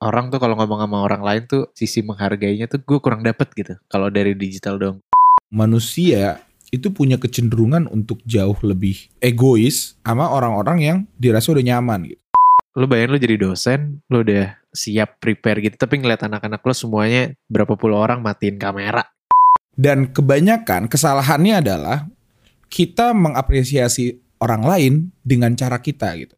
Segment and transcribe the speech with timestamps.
[0.00, 3.76] orang tuh kalau ngomong sama orang lain tuh sisi menghargainya tuh gue kurang dapet gitu
[3.92, 4.96] kalau dari digital dong
[5.52, 6.40] manusia
[6.72, 12.22] itu punya kecenderungan untuk jauh lebih egois sama orang-orang yang dirasa udah nyaman gitu.
[12.80, 17.36] lu bayangin lu jadi dosen lu udah siap prepare gitu tapi ngeliat anak-anak lu semuanya
[17.50, 19.04] berapa puluh orang matiin kamera
[19.80, 22.04] Dan kebanyakan kesalahannya adalah
[22.68, 26.34] kita mengapresiasi orang lain dengan cara kita gitu.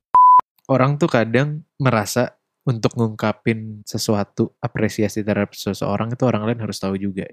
[0.67, 6.95] orang tuh kadang merasa untuk ngungkapin sesuatu apresiasi terhadap seseorang itu orang lain harus tahu
[6.95, 7.27] juga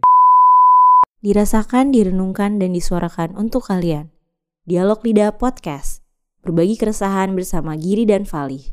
[1.20, 4.08] Dirasakan, direnungkan, dan disuarakan untuk kalian.
[4.64, 6.00] Dialog Lidah Podcast.
[6.48, 8.72] Berbagi keresahan bersama Giri dan Fali.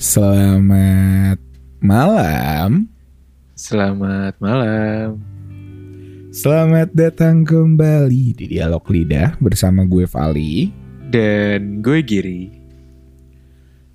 [0.00, 1.36] Selamat
[1.84, 2.88] malam.
[3.52, 5.27] selamat malam
[6.28, 10.68] Selamat datang kembali di Dialog Lidah bersama gue Vali
[11.08, 12.52] dan gue Giri.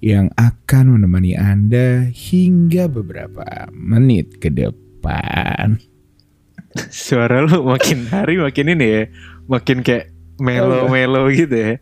[0.01, 5.77] Yang akan menemani Anda hingga beberapa menit ke depan.
[6.89, 9.03] suara lu makin hari makin ini ya.
[9.45, 10.09] Makin kayak
[10.41, 11.73] melo-melo gitu ya.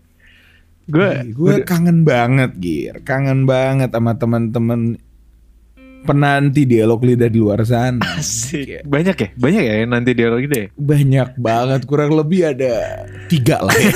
[0.91, 4.99] Gue gue kangen banget Gir, kangen banget sama teman-teman
[6.05, 8.01] penanti dialog lidah di luar sana.
[8.17, 8.85] asik.
[8.85, 9.29] Banyak ya?
[9.37, 10.67] Banyak ya yang nanti dialog gitu ya?
[10.75, 13.93] Banyak banget, kurang lebih ada tiga lah ya.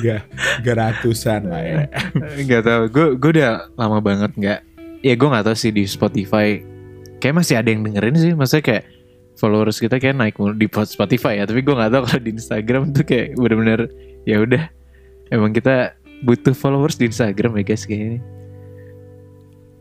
[0.00, 0.16] tiga,
[0.60, 1.84] tiga ratusan lah ya.
[2.16, 2.82] nggak tahu.
[2.88, 4.60] Gue gue udah lama banget nggak
[5.04, 6.60] ya gue nggak tahu sih di Spotify.
[7.20, 8.32] Kayak masih ada yang dengerin sih.
[8.32, 8.84] Maksudnya kayak
[9.36, 11.44] followers kita kayak naik di Spotify ya.
[11.44, 13.92] Tapi gue nggak tahu kalau di Instagram tuh kayak bener-bener
[14.24, 14.64] ya udah.
[15.30, 18.20] Emang kita butuh followers di Instagram ya guys kayaknya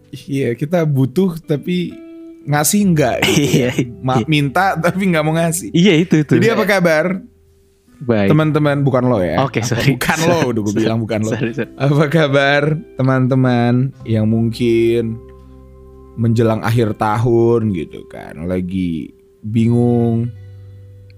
[0.09, 1.93] Iya, kita butuh tapi
[2.41, 3.21] ngasih enggak.
[3.29, 3.45] gitu.
[3.61, 3.69] Iya,
[4.01, 5.69] Ma- minta tapi nggak mau ngasih.
[5.69, 7.05] iya itu tuh Jadi apa kabar
[7.99, 9.43] baik teman-teman bukan lo ya?
[9.45, 9.93] Oke, sorry.
[9.93, 11.29] Bukan lo, udah gue bilang bukan lo.
[11.29, 11.69] Sorry, sorry.
[11.77, 15.19] Apa kabar teman-teman yang mungkin
[16.17, 20.31] menjelang akhir tahun gitu kan, lagi bingung.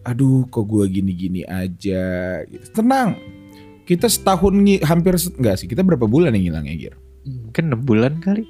[0.04, 2.42] Aduh, kok gue gini-gini aja.
[2.44, 2.66] Gitu.
[2.74, 3.14] Tenang,
[3.86, 4.54] kita setahun
[4.86, 6.96] hampir enggak sih, kita berapa bulan yang hilangnya Gir?
[7.22, 8.50] mungkin 6 bulan kali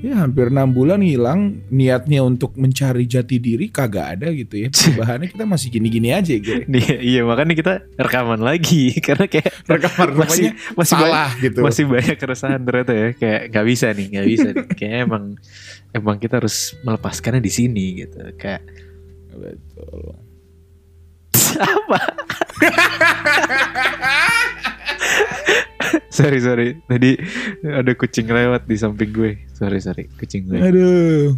[0.00, 4.68] Ya hampir enam bulan hilang niatnya untuk mencari jati diri kagak ada gitu ya.
[4.72, 6.64] Perubahannya kita masih gini-gini aja gitu.
[6.80, 11.60] Iya, iya makanya kita rekaman lagi karena kayak Rekaman masih masih banyak, salah gitu.
[11.60, 15.24] masih banyak keresahan ternyata ya kayak nggak bisa nih nggak bisa nih kayak emang
[15.92, 18.64] emang kita harus melepaskannya di sini gitu kayak
[19.36, 20.29] Betul.
[21.58, 21.98] Apa
[26.20, 26.68] sorry sorry.
[26.84, 27.10] Tadi
[27.64, 29.32] ada kucing lewat di samping gue.
[29.56, 30.04] Sorry sorry.
[30.20, 30.58] Kucing gue.
[30.60, 31.34] Aduh.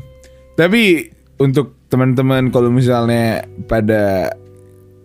[0.59, 1.09] Tapi
[1.41, 4.33] untuk teman-teman kalau misalnya pada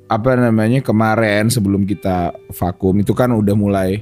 [0.07, 4.00] apa namanya kemarin sebelum kita vakum itu kan udah mulai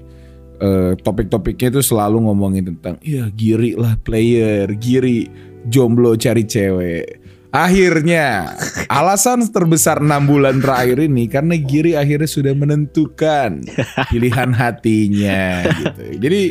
[0.61, 5.29] eh, topik-topiknya itu selalu ngomongin tentang iya giri lah player, giri
[5.65, 7.25] jomblo cari cewek.
[7.55, 8.51] Akhirnya
[8.91, 13.63] alasan terbesar enam bulan terakhir ini karena Giri akhirnya sudah menentukan
[14.11, 16.03] pilihan hatinya gitu.
[16.19, 16.41] Jadi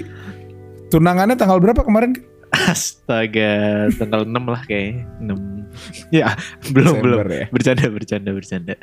[0.88, 2.16] tunangannya tanggal berapa kemarin?
[2.54, 6.38] astaga tanggal 6 lah kayaknya 6 ya
[6.70, 7.46] belum belum Desember ya.
[7.50, 8.74] bercanda bercanda bercanda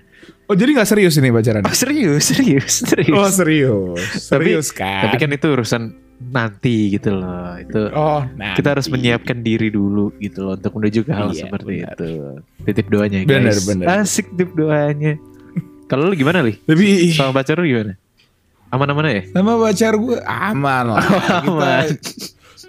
[0.51, 1.63] Oh jadi nggak serius ini pacaran?
[1.63, 5.07] oh serius serius serius Oh serius, serius kan?
[5.07, 5.95] tapi kan itu urusan
[6.29, 8.21] nanti gitu loh itu oh
[8.53, 11.95] kita harus menyiapkan diri dulu gitu loh untuk menuju ke hal Iya, seperti benar.
[11.97, 12.09] itu.
[12.61, 13.29] Titip doanya guys.
[13.33, 13.85] Benar, benar.
[13.99, 15.13] Asik titip doanya.
[15.89, 16.55] Kalau lu gimana li?
[16.55, 17.97] Tapi Sama pacar lu gimana?
[18.69, 19.23] Aman-aman ya?
[19.33, 21.03] sama pacar gue aman lah.
[21.43, 21.85] Aman.
[21.91, 22.15] Kita,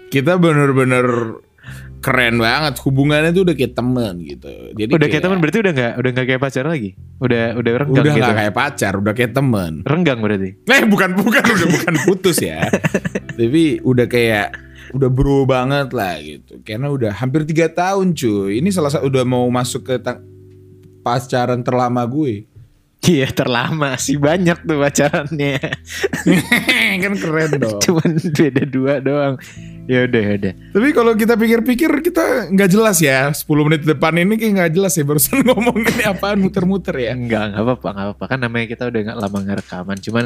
[0.09, 1.05] kita bener-bener
[2.03, 4.51] keren banget hubungannya tuh udah kayak temen gitu.
[4.75, 6.89] Jadi udah kayak teman berarti udah nggak udah nggak kayak pacar lagi?
[7.23, 8.19] Udah udah renggang udah gitu.
[8.19, 9.71] nggak kayak pacar, udah kayak temen.
[9.87, 10.49] Renggang berarti.
[10.67, 12.67] Eh bukan bukan udah bukan putus ya.
[13.39, 14.47] Tapi udah kayak
[14.91, 16.59] udah bro banget lah gitu.
[16.67, 18.59] Karena udah hampir tiga tahun cuy.
[18.59, 19.95] Ini salah satu udah mau masuk ke
[21.01, 22.51] pacaran terlama gue.
[23.03, 25.59] Iya terlama sih banyak tuh pacarannya.
[27.03, 27.79] kan keren dong.
[27.83, 29.35] Cuman beda dua doang.
[29.83, 30.53] Ya udah ya udah.
[30.71, 34.95] Tapi kalau kita pikir-pikir kita nggak jelas ya 10 menit depan ini kayak nggak jelas
[34.95, 37.11] ya barusan ngomongin ini apaan muter-muter ya.
[37.11, 38.25] Enggak, enggak apa-apa, enggak apa-apa.
[38.31, 39.97] Kan namanya kita udah nggak lama nggak rekaman.
[39.99, 40.25] Cuman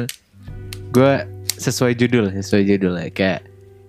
[0.94, 1.12] gue
[1.58, 3.08] sesuai judul, sesuai judul ya.
[3.10, 3.40] Kayak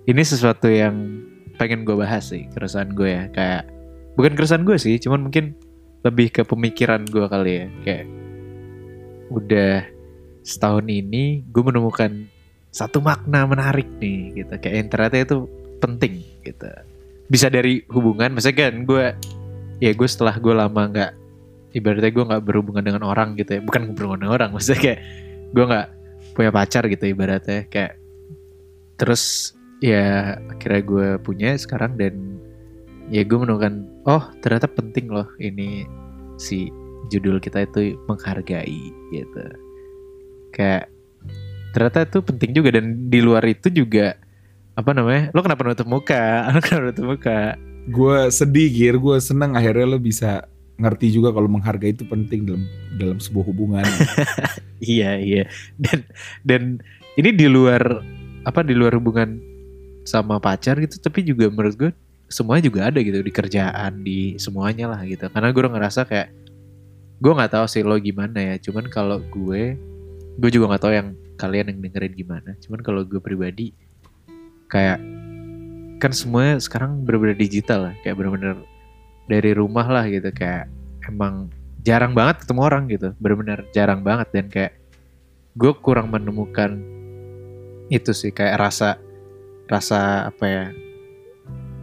[0.09, 1.21] ini sesuatu yang
[1.61, 3.23] pengen gue bahas sih, keresahan gue ya.
[3.29, 3.69] Kayak
[4.17, 5.53] bukan keresahan gue sih, cuman mungkin
[6.01, 7.65] lebih ke pemikiran gue kali ya.
[7.85, 8.05] Kayak
[9.29, 9.85] udah
[10.41, 12.25] setahun ini gue menemukan
[12.73, 14.53] satu makna menarik nih gitu.
[14.57, 16.69] Kayak yang ternyata itu penting gitu.
[17.29, 19.05] Bisa dari hubungan, misalnya kan gue
[19.79, 21.11] ya gue setelah gue lama nggak
[21.77, 23.61] ibaratnya gue nggak berhubungan dengan orang gitu ya.
[23.63, 24.99] Bukan berhubungan dengan orang maksudnya kayak
[25.55, 25.87] gue nggak
[26.35, 27.65] punya pacar gitu ibaratnya.
[27.71, 27.97] Kayak
[28.99, 32.39] terus ya akhirnya gue punya sekarang dan
[33.09, 35.87] ya gue menemukan oh ternyata penting loh ini
[36.37, 36.69] si
[37.09, 39.45] judul kita itu menghargai gitu.
[40.53, 40.91] Kayak
[41.73, 44.17] ternyata itu penting juga dan di luar itu juga
[44.79, 45.27] apa namanya?
[45.35, 46.23] Lo kenapa nutup muka?
[46.55, 47.39] Lo kenapa nutup muka?
[47.91, 49.59] Gue sedih Gir, gue seneng.
[49.59, 50.47] Akhirnya lo bisa
[50.79, 52.63] ngerti juga kalau menghargai itu penting dalam
[52.95, 53.83] dalam sebuah hubungan.
[54.79, 55.43] iya iya.
[55.75, 56.07] Dan
[56.47, 56.61] dan
[57.19, 57.83] ini di luar
[58.47, 59.35] apa di luar hubungan
[60.07, 61.91] sama pacar gitu tapi juga menurut gue
[62.31, 65.27] semuanya juga ada gitu di kerjaan di semuanya lah gitu.
[65.27, 66.29] Karena gue ngerasa kayak
[67.19, 68.55] gue nggak tahu sih lo gimana ya.
[68.63, 69.75] Cuman kalau gue
[70.39, 72.51] gue juga nggak tahu yang kalian yang dengerin gimana.
[72.63, 73.75] Cuman kalau gue pribadi
[74.69, 75.01] kayak
[75.99, 78.55] kan semuanya sekarang bener-bener digital lah kayak bener-bener
[79.27, 80.71] dari rumah lah gitu kayak
[81.09, 81.51] emang
[81.83, 84.73] jarang banget ketemu orang gitu bener-bener jarang banget dan kayak
[85.59, 86.79] gue kurang menemukan
[87.91, 88.95] itu sih kayak rasa
[89.67, 90.65] rasa apa ya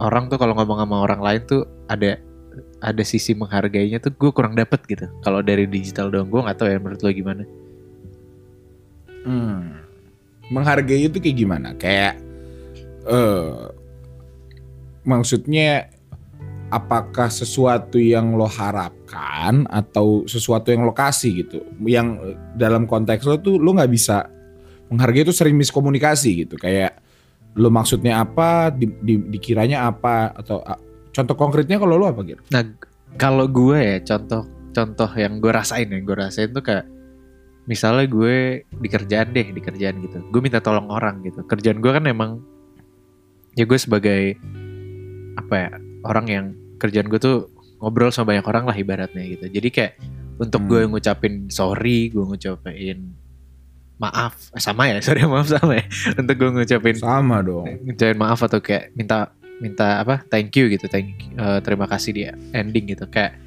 [0.01, 1.61] orang tuh kalau ngomong sama orang lain tuh
[1.91, 2.17] ada
[2.81, 6.79] ada sisi menghargainya tuh gue kurang dapet gitu kalau dari digital doang gue nggak ya
[6.81, 7.43] menurut lo gimana
[9.27, 9.83] Hmm.
[10.47, 11.75] Menghargai itu kayak gimana?
[11.75, 12.23] Kayak
[13.07, 13.71] eh
[15.07, 15.87] maksudnya
[16.67, 21.63] apakah sesuatu yang lo harapkan atau sesuatu yang lo kasih gitu.
[21.83, 24.27] Yang eh, dalam konteks lo tuh lo nggak bisa
[24.91, 26.55] menghargai itu sering miskomunikasi gitu.
[26.59, 26.99] Kayak
[27.57, 30.77] lo maksudnya apa, di, di- dikiranya apa atau ah,
[31.15, 32.41] contoh konkretnya kalau lo apa gitu?
[32.51, 32.63] Nah,
[33.15, 34.45] kalau gue ya contoh
[34.75, 36.85] contoh yang gue rasain ya, gue rasain tuh kayak
[37.65, 40.19] misalnya gue di kerjaan deh, di kerjaan gitu.
[40.29, 41.47] Gue minta tolong orang gitu.
[41.47, 42.43] Kerjaan gue kan emang
[43.57, 44.37] ya gue sebagai
[45.35, 45.69] apa ya,
[46.03, 46.45] orang yang
[46.77, 49.45] kerjaan gue tuh ngobrol sama banyak orang lah ibaratnya gitu.
[49.51, 49.93] Jadi kayak
[50.37, 50.69] untuk Hmm.
[50.69, 53.17] gue ngucapin sorry, gue ngucapin
[53.97, 55.85] maaf, Eh, sama ya, sorry maaf sama ya.
[56.13, 57.65] Untuk gue ngucapin Sama dong.
[57.83, 62.31] ngucapin maaf atau kayak minta minta apa thank you gitu thank eh, terima kasih dia
[62.53, 63.41] ending gitu kayak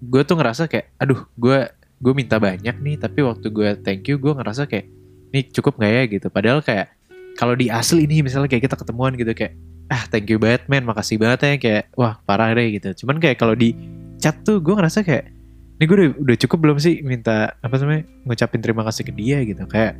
[0.00, 1.66] gue tuh ngerasa kayak aduh gue
[1.98, 4.86] gue minta banyak nih tapi waktu gue thank you gue ngerasa kayak
[5.28, 6.94] ini cukup nggak ya gitu padahal kayak
[7.38, 9.54] kalau di asli nih misalnya kayak kita ketemuan gitu kayak
[9.90, 13.04] ah thank you banget man makasih banget ya kayak wah parah deh gitu.
[13.04, 13.74] Cuman kayak kalau di
[14.22, 15.32] chat tuh gue ngerasa kayak
[15.80, 19.42] ini gue udah, udah cukup belum sih minta apa namanya ngucapin terima kasih ke dia
[19.42, 19.64] gitu.
[19.66, 19.98] Kayak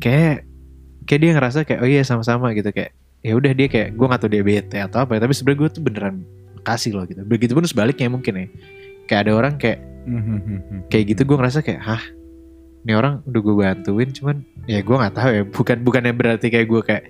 [0.00, 0.46] kayak
[1.04, 2.72] kayak dia ngerasa kayak oh iya sama-sama gitu.
[2.72, 5.60] Kayak ya udah dia kayak gue nggak tahu dia bete atau apa ya, tapi sebenarnya
[5.60, 6.16] gue tuh beneran
[6.62, 7.20] kasih loh gitu.
[7.26, 8.46] Begitu pun sebaliknya mungkin ya.
[9.10, 9.78] Kayak ada orang kayak
[10.88, 12.02] kayak gitu gue ngerasa kayak hah
[12.86, 14.36] ini orang udah gue bantuin cuman
[14.70, 17.04] ya gue nggak tahu ya bukan bukannya berarti kayak gue kayak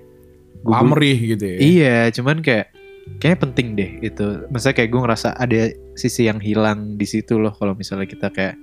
[0.65, 1.57] Pamrih gitu ya.
[1.61, 2.73] iya cuman kayak
[3.21, 7.53] kayaknya penting deh itu maksudnya kayak gue ngerasa ada sisi yang hilang di situ loh
[7.53, 8.57] kalau misalnya kita kayak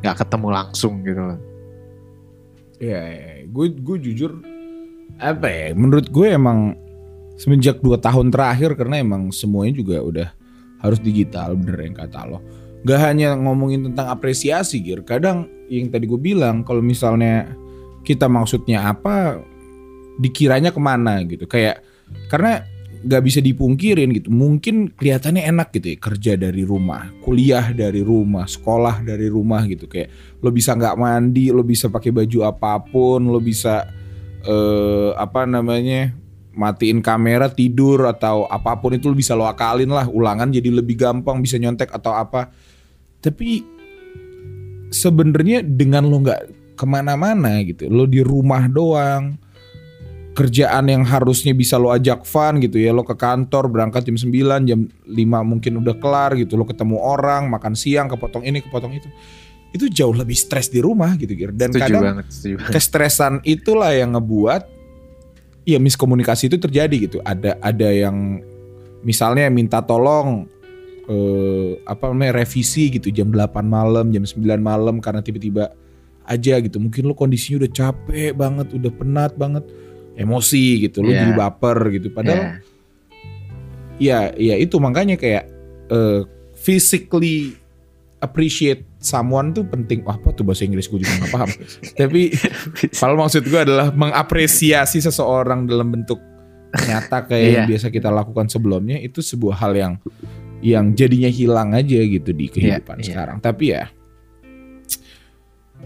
[0.00, 1.38] nggak ketemu langsung gitu loh
[2.82, 3.00] Iya,
[3.48, 4.42] gue gue jujur
[5.16, 5.66] apa ya?
[5.78, 6.74] Menurut gue emang
[7.38, 10.28] semenjak dua tahun terakhir karena emang semuanya juga udah
[10.82, 12.38] harus digital bener yang kata lo.
[12.84, 15.02] Gak hanya ngomongin tentang apresiasi, Gir.
[15.08, 17.48] Kadang yang tadi gue bilang kalau misalnya
[18.04, 19.40] kita maksudnya apa,
[20.20, 21.48] dikiranya ke mana gitu.
[21.48, 21.80] Kayak
[22.28, 22.60] karena
[23.04, 24.32] gak bisa dipungkirin gitu.
[24.32, 29.84] Mungkin kelihatannya enak gitu ya kerja dari rumah, kuliah dari rumah, sekolah dari rumah gitu.
[29.88, 33.84] Kayak lo bisa nggak mandi, lo bisa pakai baju apa pun, lo bisa
[34.44, 36.12] eh, apa namanya
[36.54, 40.94] matiin kamera tidur atau apa pun itu lo bisa lo akalin lah ulangan jadi lebih
[40.94, 42.52] gampang bisa nyontek atau apa.
[43.24, 43.64] Tapi
[44.92, 49.40] sebenarnya dengan lo nggak ke mana-mana gitu, lo di rumah doang.
[50.34, 54.66] Kerjaan yang harusnya bisa lo ajak fun gitu ya, lo ke kantor berangkat jam 9,
[54.66, 55.14] jam 5
[55.46, 59.06] mungkin udah kelar gitu, lo ketemu orang, makan siang, kepotong ini, kepotong itu
[59.74, 61.50] itu jauh lebih stres di rumah gitu Gir.
[61.50, 64.62] dan setuju kadang banget setuju banget kestresan itulah yang ngebuat
[65.66, 68.38] ya miskomunikasi itu terjadi gitu ada ada yang
[69.02, 70.46] misalnya minta tolong
[71.06, 75.72] eh, apa namanya revisi gitu jam 8 malam jam 9 malam karena tiba-tiba
[76.24, 79.64] aja gitu mungkin lo kondisinya udah capek banget udah penat banget
[80.14, 81.20] emosi gitu lo Iya.
[81.20, 82.56] jadi baper gitu padahal
[84.00, 84.32] Ya.
[84.32, 85.44] ya ya itu makanya kayak
[85.88, 86.20] eh,
[86.56, 87.54] physically
[88.18, 91.50] appreciate someone tuh penting Wah, apa tuh bahasa Inggris gue juga gak paham
[92.00, 92.32] tapi
[92.90, 96.18] kalau maksud gue adalah mengapresiasi seseorang dalam bentuk
[96.74, 97.70] nyata kayak yang Iya.
[97.70, 99.92] biasa kita lakukan sebelumnya itu sebuah hal yang
[100.64, 103.04] yang jadinya hilang aja gitu di kehidupan iya.
[103.04, 103.84] sekarang tapi ya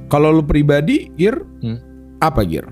[0.06, 1.78] kalau lu pribadi Gir Hmm.
[2.18, 2.66] apa Gir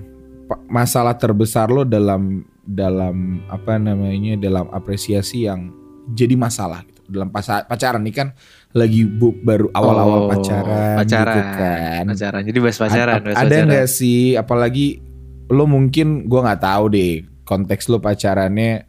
[0.71, 5.71] masalah terbesar lo dalam dalam apa namanya dalam apresiasi yang
[6.07, 8.27] jadi masalah gitu dalam pacaran nih kan
[8.71, 12.03] lagi bu, baru awal-awal Oh, pacaran, pacaran, gitu kan.
[12.05, 12.41] pacaran.
[12.43, 14.99] Jadi bahas pacaran, A- bahas ada nggak sih apalagi
[15.47, 18.83] lo mungkin gua nggak tahu deh konteks lo pacarannya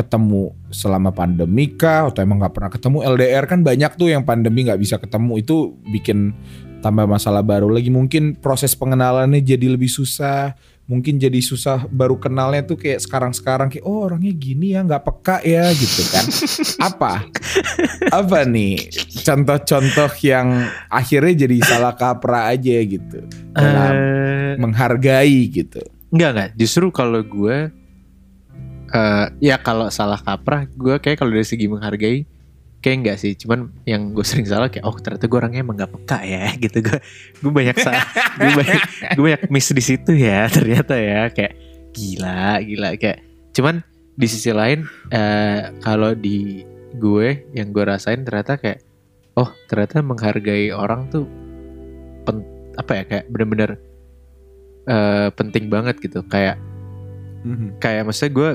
[0.00, 2.08] ketemu selama pandemi kah?
[2.08, 2.98] Atau emang nggak pernah ketemu?
[3.04, 5.44] LDR kan banyak tuh yang pandemi nggak bisa ketemu.
[5.44, 6.32] Itu bikin
[6.80, 7.92] tambah masalah baru lagi.
[7.92, 10.56] Mungkin proses pengenalannya jadi lebih susah.
[10.90, 13.70] Mungkin jadi susah baru kenalnya tuh kayak sekarang-sekarang.
[13.70, 16.24] Kayak oh orangnya gini ya nggak peka ya gitu kan.
[16.90, 17.12] Apa?
[18.10, 18.90] Apa nih
[19.22, 23.22] contoh-contoh yang akhirnya jadi salah kaprah aja gitu?
[23.54, 23.94] Dalam
[24.50, 25.78] Eh, menghargai gitu.
[26.10, 27.70] Enggak enggak, justru kalau gue
[28.90, 32.26] eh ya kalau salah kaprah gue kayak kalau dari segi menghargai
[32.80, 35.92] kayak enggak sih, cuman yang gue sering salah kayak oh ternyata gue orangnya emang gak
[35.92, 36.80] peka ya gitu.
[36.80, 36.98] Gue
[37.44, 38.04] gue banyak salah
[38.40, 38.80] gue banyak
[39.14, 41.28] gue banyak miss di situ ya ternyata ya.
[41.30, 41.54] Kayak
[41.92, 42.88] gila gila.
[42.96, 43.18] Kayak
[43.52, 43.84] cuman
[44.16, 46.64] di sisi lain eh kalau di
[46.96, 48.82] gue yang gue rasain ternyata kayak
[49.38, 51.24] oh ternyata menghargai orang tuh
[52.26, 52.42] pen,
[52.74, 53.70] apa ya kayak bener-bener
[54.88, 56.24] eh, penting banget gitu.
[56.26, 56.56] Kayak
[57.80, 58.50] kayak maksudnya gue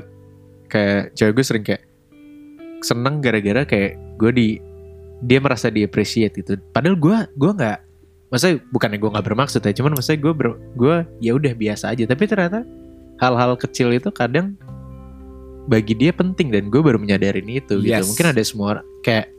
[0.76, 1.84] kayak cewek gue sering kayak
[2.84, 4.48] seneng gara-gara kayak gue di
[5.24, 6.60] dia merasa di appreciate gitu.
[6.76, 7.78] Padahal gue gue nggak
[8.30, 12.04] maksudnya bukannya gue nggak bermaksud ya cuman maksudnya gue ber, gue ya udah biasa aja.
[12.04, 12.68] Tapi ternyata
[13.24, 14.60] hal-hal kecil itu kadang
[15.66, 17.90] bagi dia penting dan gue baru menyadarin itu gitu.
[17.90, 18.06] Yes.
[18.06, 19.32] mungkin ada semua kayak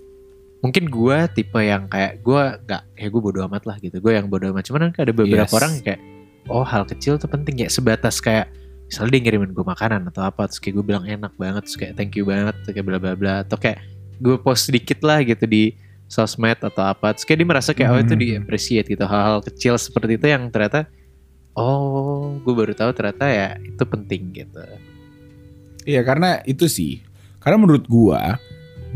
[0.64, 4.00] mungkin gue tipe yang kayak gue nggak ya gue bodo amat lah gitu.
[4.00, 4.64] Gue yang bodo amat.
[4.66, 5.54] Cuman kan ada beberapa Yes.
[5.54, 6.00] orang yang kayak
[6.50, 7.62] oh hal kecil tuh penting.
[7.62, 8.50] Ya sebatas kayak
[8.86, 11.94] misalnya dia ngirimin gue makanan atau apa terus kayak gue bilang enak banget terus kayak
[11.98, 13.82] thank you banget terus kayak bla bla bla atau kayak
[14.22, 15.74] gue post sedikit lah gitu di
[16.06, 18.22] sosmed atau apa terus kayak dia merasa kayak oh itu Hmm.
[18.22, 19.02] di appreciate gitu.
[19.02, 20.86] Hal-hal kecil seperti itu yang ternyata
[21.58, 24.62] oh gue baru tahu ternyata ya itu penting gitu.
[25.82, 27.02] Iya karena itu sih.
[27.42, 28.38] Karena menurut gua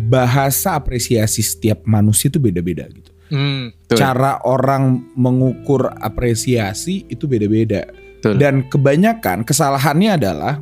[0.00, 3.10] bahasa apresiasi setiap manusia itu beda-beda gitu.
[3.30, 7.86] Hmm, betul, cara orang mengukur apresiasi itu beda-beda
[8.20, 8.36] betul.
[8.36, 10.60] dan kebanyakan kesalahannya adalah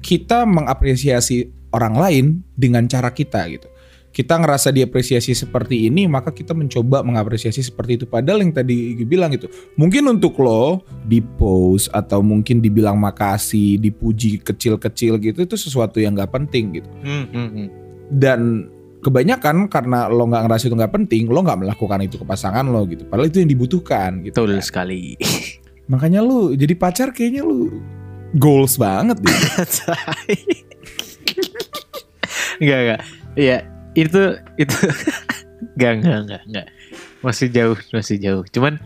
[0.00, 2.24] kita mengapresiasi orang lain
[2.56, 3.68] dengan cara kita gitu
[4.16, 9.04] kita ngerasa diapresiasi seperti ini maka kita mencoba mengapresiasi seperti itu padahal yang tadi gue
[9.04, 15.56] bilang gitu mungkin untuk lo di post atau mungkin dibilang makasih dipuji kecil-kecil gitu itu
[15.60, 17.68] sesuatu yang nggak penting gitu Hmm, hmm, hmm.
[18.16, 18.40] dan
[19.04, 22.88] kebanyakan karena lo nggak ngerasa itu nggak penting lo nggak melakukan itu ke pasangan lo
[22.88, 24.64] gitu padahal itu yang dibutuhkan gitu betul kan.
[24.64, 25.02] sekali
[25.86, 27.82] makanya lu jadi pacar kayaknya lu
[28.36, 29.38] goals banget deh
[32.60, 33.00] Enggak enggak.
[33.36, 33.58] Iya,
[33.96, 34.22] itu
[34.56, 34.76] itu
[35.76, 36.66] enggak enggak enggak enggak.
[37.20, 38.44] Masih jauh, masih jauh.
[38.48, 38.80] Cuman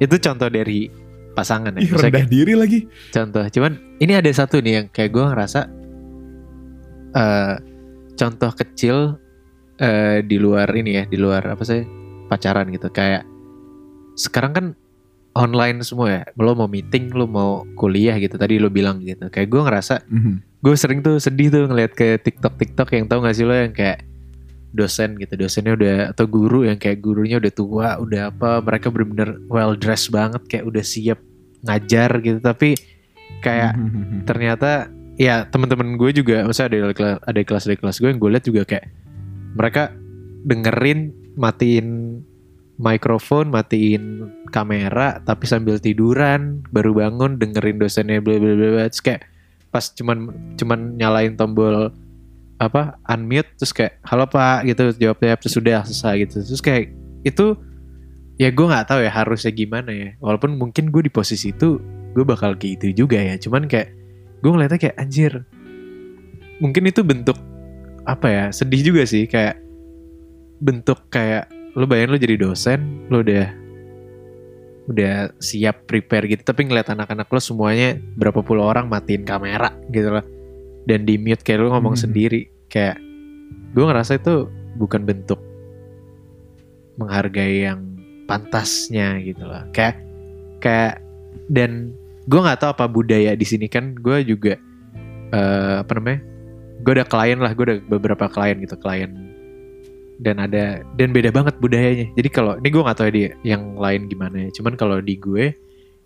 [0.00, 0.90] itu contoh dari
[1.32, 1.80] pasangan ya.
[1.82, 2.80] Ih, rendah kayak diri lagi
[3.10, 3.44] contoh.
[3.48, 5.60] Cuman ini ada satu nih yang kayak gue ngerasa
[7.14, 7.54] eh
[8.14, 9.18] contoh kecil
[9.80, 11.82] eh di luar ini ya, di luar apa sih?
[12.24, 12.88] pacaran gitu.
[12.88, 13.28] Kayak
[14.16, 14.66] sekarang kan
[15.34, 16.22] online semua ya.
[16.38, 18.38] Lo mau meeting, lo mau kuliah gitu.
[18.38, 19.28] Tadi lo bilang gitu.
[19.28, 19.94] Kayak gue ngerasa
[20.64, 23.76] gue sering tuh sedih tuh ngeliat ke TikTok TikTok yang tau gak sih lo yang
[23.76, 24.00] kayak
[24.74, 29.38] dosen gitu dosennya udah atau guru yang kayak gurunya udah tua udah apa mereka bener-bener
[29.46, 31.22] well dressed banget kayak udah siap
[31.62, 32.74] ngajar gitu tapi
[33.38, 33.78] kayak
[34.26, 38.30] ternyata ya teman-teman gue juga maksudnya ada kelas ada kelas dari kelas gue yang gue
[38.34, 38.86] lihat juga kayak
[39.54, 39.94] mereka
[40.42, 41.86] dengerin matiin
[42.74, 49.30] mikrofon matiin kamera tapi sambil tiduran baru bangun dengerin dosennya bla bla bla kayak
[49.74, 51.90] pas cuman cuman nyalain tombol
[52.62, 56.36] apa unmute terus kayak halo pak gitu jawabnya terus sudah selesai gitu.
[56.46, 56.84] Terus kayak
[57.26, 57.46] itu
[58.38, 60.10] ya gue nggak tahu ya harusnya gimana ya.
[60.22, 61.82] Walaupun mungkin gue di posisi itu
[62.14, 63.34] gue bakal kayak itu juga ya.
[63.38, 63.90] Cuman kayak
[64.42, 65.32] gue ngeliatnya kayak anjir
[66.62, 67.36] mungkin itu bentuk
[68.06, 69.26] apa ya sedih juga sih.
[69.26, 69.58] Kayak
[70.62, 73.46] bentuk kayak lu bayangin lu jadi dosen lu udah
[74.84, 80.12] udah siap prepare gitu tapi ngeliat anak-anak lo semuanya berapa puluh orang matiin kamera gitu
[80.12, 80.24] loh
[80.84, 82.04] dan di mute kayak lu ngomong Hmm.
[82.04, 83.00] sendiri kayak
[83.72, 85.40] gue ngerasa itu bukan bentuk
[87.00, 87.80] menghargai yang
[88.30, 89.98] pantasnya gitu loh kayak
[90.60, 91.00] kayak
[91.50, 91.90] dan
[92.28, 94.54] gue nggak tahu apa budaya di sini kan gue juga
[95.32, 96.20] eh, apa namanya
[96.84, 99.10] gue ada klien lah gue ada beberapa klien gitu klien
[100.22, 102.06] dan ada dan beda banget budayanya.
[102.14, 104.48] Jadi kalau ini gue nggak tahu ya di yang lain gimana ya.
[104.60, 105.54] Cuman kalau di gue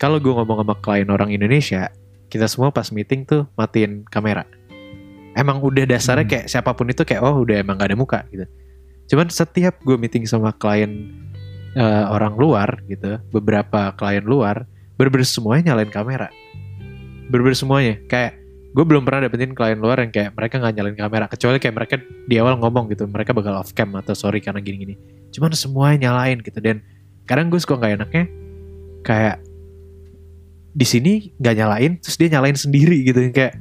[0.01, 1.93] kalau gue ngomong sama klien orang Indonesia
[2.29, 4.45] kita semua pas meeting tuh matiin kamera.
[5.37, 6.33] Emang udah dasarnya Hmm.
[6.33, 8.45] kayak siapa pun itu kayak oh udah emang gak ada muka gitu.
[9.09, 11.13] Cuman setiap gue meeting sama klien
[11.77, 14.65] eh, orang luar gitu beberapa klien luar
[14.99, 16.29] berber semuanya nyalain kamera.
[17.29, 18.01] Berber semuanya.
[18.09, 18.41] Kayak
[18.79, 21.95] gue belum pernah dapetin klien luar yang kayak mereka nggak nyalain kamera kecuali kayak mereka
[21.99, 24.95] di awal ngomong gitu mereka bakal off cam atau sorry karena gini-gini
[25.35, 26.79] cuman semuanya nyalain gitu dan
[27.27, 28.25] kadang gue suka nggak enaknya
[29.03, 29.43] kayak
[30.79, 33.59] di sini nggak nyalain terus dia nyalain sendiri gitu kayak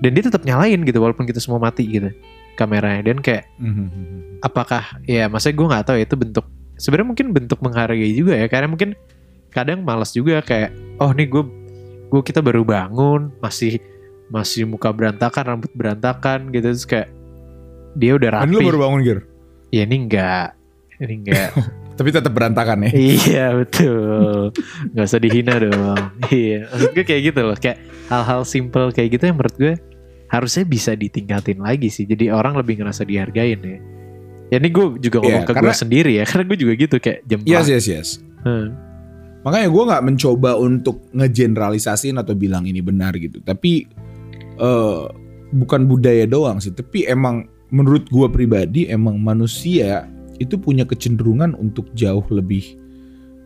[0.00, 2.08] dan dia tetap nyalain gitu walaupun kita semua mati gitu
[2.56, 4.40] kameranya dan kayak Mhm.
[4.40, 6.48] apakah ya masa gue nggak tahu ya itu bentuk
[6.80, 8.96] sebenarnya mungkin bentuk menghargai juga ya karena mungkin
[9.52, 11.44] kadang malas juga kayak oh nih gue
[12.08, 13.76] gue kita baru bangun masih
[14.26, 16.72] masih muka berantakan rambut berantakan gitu.
[16.72, 17.08] Terus kayak
[17.94, 18.66] dia udah Ini lu rapi.
[18.68, 19.18] baru bangun Gir.
[19.68, 20.48] ya ini enggak.
[20.98, 21.50] Ini enggak.
[21.96, 22.90] Tapi tetap berantakan ya.
[22.92, 24.52] iya betul.
[24.92, 26.00] Nggak usah dihina dong.
[26.28, 27.56] Iya maksud gue kayak gitu loh.
[27.56, 29.74] Kayak hal-hal simple kayak gitu yang menurut gue
[30.26, 32.04] harusnya bisa ditingkatin lagi sih.
[32.04, 33.78] Jadi orang lebih ngerasa dihargain ya.
[34.46, 36.24] Ya ini gue juga ngomong Iya, ke gue sendiri ya.
[36.28, 38.08] Karena gue juga gitu kayak jam Yes, yes, yes.
[38.44, 38.76] Hmm.
[39.40, 43.40] Makanya gue nggak mencoba untuk ngegeneralisasin atau bilang ini benar gitu.
[43.40, 43.86] Tapi
[44.56, 45.04] eh,
[45.52, 46.74] bukan budaya doang sih.
[46.74, 52.76] Tapi emang menurut gue pribadi emang manusia itu punya kecenderungan untuk jauh lebih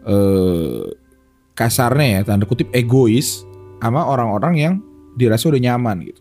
[0.05, 0.87] eh,
[1.55, 3.45] kasarnya ya tanda kutip egois
[3.81, 4.75] sama orang-orang yang
[5.17, 6.21] dirasa udah nyaman gitu.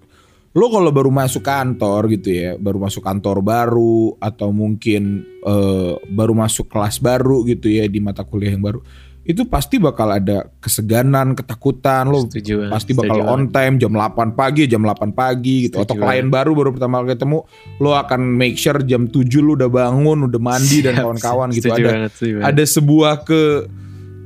[0.58, 6.34] Lo kalau baru masuk kantor gitu ya, baru masuk kantor baru atau mungkin eh, baru
[6.34, 8.82] masuk kelas baru gitu ya di mata kuliah yang baru,
[9.28, 12.10] itu pasti bakal ada keseganan, ketakutan.
[12.10, 13.54] Lo setuju pasti setuju bakal on banget.
[13.54, 15.78] time jam 8 pagi, jam 8 pagi gitu.
[15.78, 17.38] Setuju Atau klien baru baru pertama kali ketemu,
[17.78, 21.70] lo akan make sure jam 7 lo udah bangun, udah mandi dan Siap, kawan-kawan gitu.
[21.70, 22.48] Ada banget, setuju banget.
[22.50, 23.42] ada sebuah ke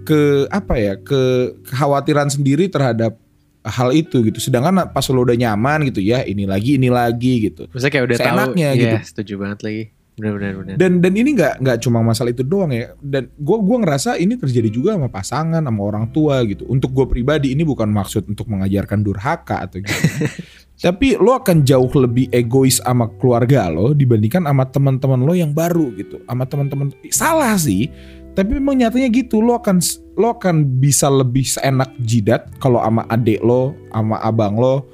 [0.03, 0.19] ke
[0.51, 1.21] apa ya ke
[1.63, 3.15] kekhawatiran sendiri terhadap
[3.63, 7.71] hal itu gitu sedangkan pas lo udah nyaman gitu ya ini lagi ini lagi gitu
[7.71, 8.95] Maksudnya kayak udah tahu seenaknya Iya, gitu.
[9.07, 9.83] setuju banget lagi
[10.13, 12.93] benar-benar benar dan dan ini nggak nggak cuma masalah itu doang ya.
[13.01, 16.69] Dan gue gua ngerasa ini terjadi juga sama pasangan sama orang tua gitu.
[16.69, 19.93] Untuk gue pribadi ini bukan maksud untuk mengajarkan durhaka atau gitu
[20.85, 25.93] tapi lo akan jauh lebih egois sama keluarga lo dibandingkan sama teman-teman lo yang baru
[25.97, 26.21] gitu.
[26.25, 27.89] Sama teman-teman salah sih.
[28.33, 29.77] Tapi memang nyatanya gitu lo akan
[30.17, 34.89] lo akan bisa lebih seenak jidat kalau sama adik lo sama abang lo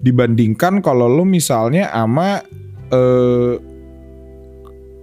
[0.00, 2.40] dibandingkan kalau lo misalnya sama
[2.90, 3.69] eh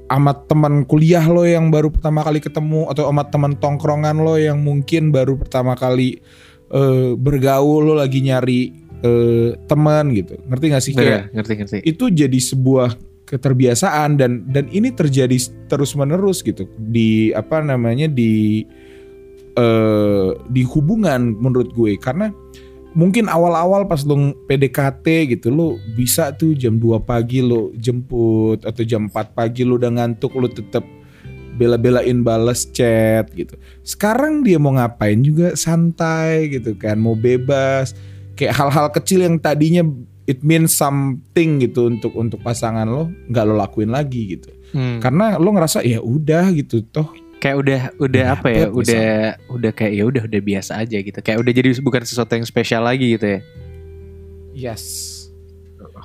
[0.07, 4.63] sama teman kuliah lo yang baru pertama kali ketemu atau sama teman tongkrongan lo yang
[4.63, 6.23] mungkin baru pertama kali
[6.71, 8.71] eh, bergaul lo lagi nyari
[9.03, 10.39] eh, teman gitu.
[10.47, 11.77] Ngerti gak sih kayak ngerti ngerti.
[11.83, 12.95] Itu jadi sebuah
[13.27, 15.35] keterbiasaan dan dan ini terjadi
[15.67, 16.65] terus menerus gitu.
[16.79, 18.63] Di apa namanya di
[19.57, 21.99] eh di hubungan menurut gue.
[21.99, 22.31] Karena
[22.97, 28.81] mungkin awal-awal pas lo PDKT gitu lo bisa tuh jam 2 pagi lo jemput atau
[28.81, 30.81] jam 4 pagi lo udah ngantuk lo tetap
[31.57, 33.57] bela-belain bales chat gitu.
[33.81, 37.97] Sekarang dia mau ngapain juga santai gitu kan, mau bebas.
[38.37, 39.81] Kayak hal-hal kecil yang tadinya
[40.29, 44.53] it means something gitu untuk untuk pasangan lo nggak lo lakuin lagi gitu.
[44.73, 45.01] Hmm.
[45.01, 47.09] Karena lo ngerasa ya udah gitu toh
[47.47, 49.07] kayak udah udah Udah apa ya udah
[49.47, 51.19] udah kayak ya udah udah biasa aja gitu.
[51.23, 53.41] Kayak udah jadi bukan sesuatu yang spesial lagi gitu ya?
[54.51, 55.15] Yes.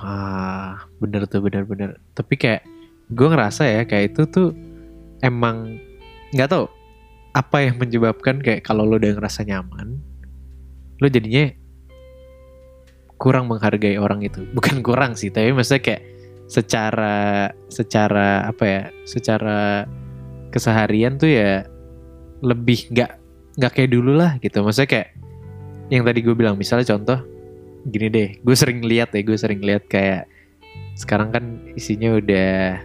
[0.03, 1.99] ah bener tuh bener bener.
[2.15, 2.63] Tapi kayak
[3.11, 4.49] gue ngerasa ya kayak itu tuh
[5.19, 5.79] emang
[6.31, 6.65] nggak tahu
[7.35, 10.01] apa yang menyebabkan kayak kalau lo udah ngerasa nyaman
[11.01, 11.49] lo jadinya
[13.21, 14.43] kurang menghargai orang itu.
[14.57, 16.03] Bukan kurang sih tapi maksudnya kayak
[16.47, 19.87] secara secara apa ya secara
[20.53, 21.65] keseharian tuh ya
[22.45, 23.11] lebih nggak
[23.57, 24.61] nggak kayak dulu lah gitu.
[24.61, 25.09] Maksudnya kayak
[25.89, 27.19] yang tadi gue bilang misalnya contoh
[27.83, 30.29] gini deh gue sering lihat ya gue sering lihat kayak
[30.95, 31.43] sekarang kan
[31.75, 32.79] isinya udah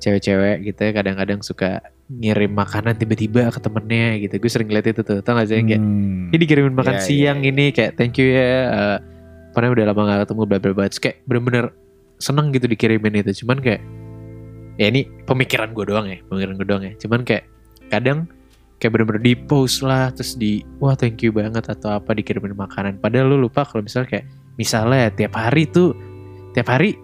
[0.00, 4.34] cewek-cewek gitu ya kadang-kadang suka ngirim makanan tiba-tiba ke temennya gitu.
[4.40, 6.32] Gue sering lihat itu tuh tau gak sih yang kayak Hmm.
[6.32, 8.98] ini dikirimin makan Iya, siang iya, ini kayak thank you ya eh
[9.54, 11.64] karena udah lama gak ketemu bla bla bla kayak bener-bener
[12.18, 13.44] seneng gitu dikirimin itu.
[13.44, 13.82] Cuman kayak
[14.80, 16.92] ya ini pemikiran gue doang ya pemikiran gue doang ya.
[16.96, 17.44] Cuman kayak
[17.92, 18.24] kadang
[18.80, 22.96] kayak bener-bener di post lah terus di wah thank you banget atau apa dikirimin makanan.
[22.96, 25.92] Padahal lu lupa kalau misalnya kayak misalnya tiap hari tuh
[26.56, 26.96] tiap hari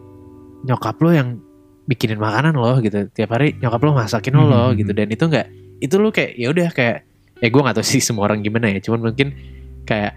[0.65, 1.37] nyokap lo yang
[1.85, 3.13] bikinin makanan lo gitu.
[3.13, 4.81] Tiap hari nyokap lo masakin lo Hmm.
[4.81, 4.97] gitu.
[4.97, 5.47] Dan itu nggak
[5.85, 7.05] itu lu kayak ya udah kayak
[7.45, 8.81] ya gue nggak tahu sih semua orang gimana ya.
[8.81, 9.37] Cuman mungkin
[9.85, 10.17] kayak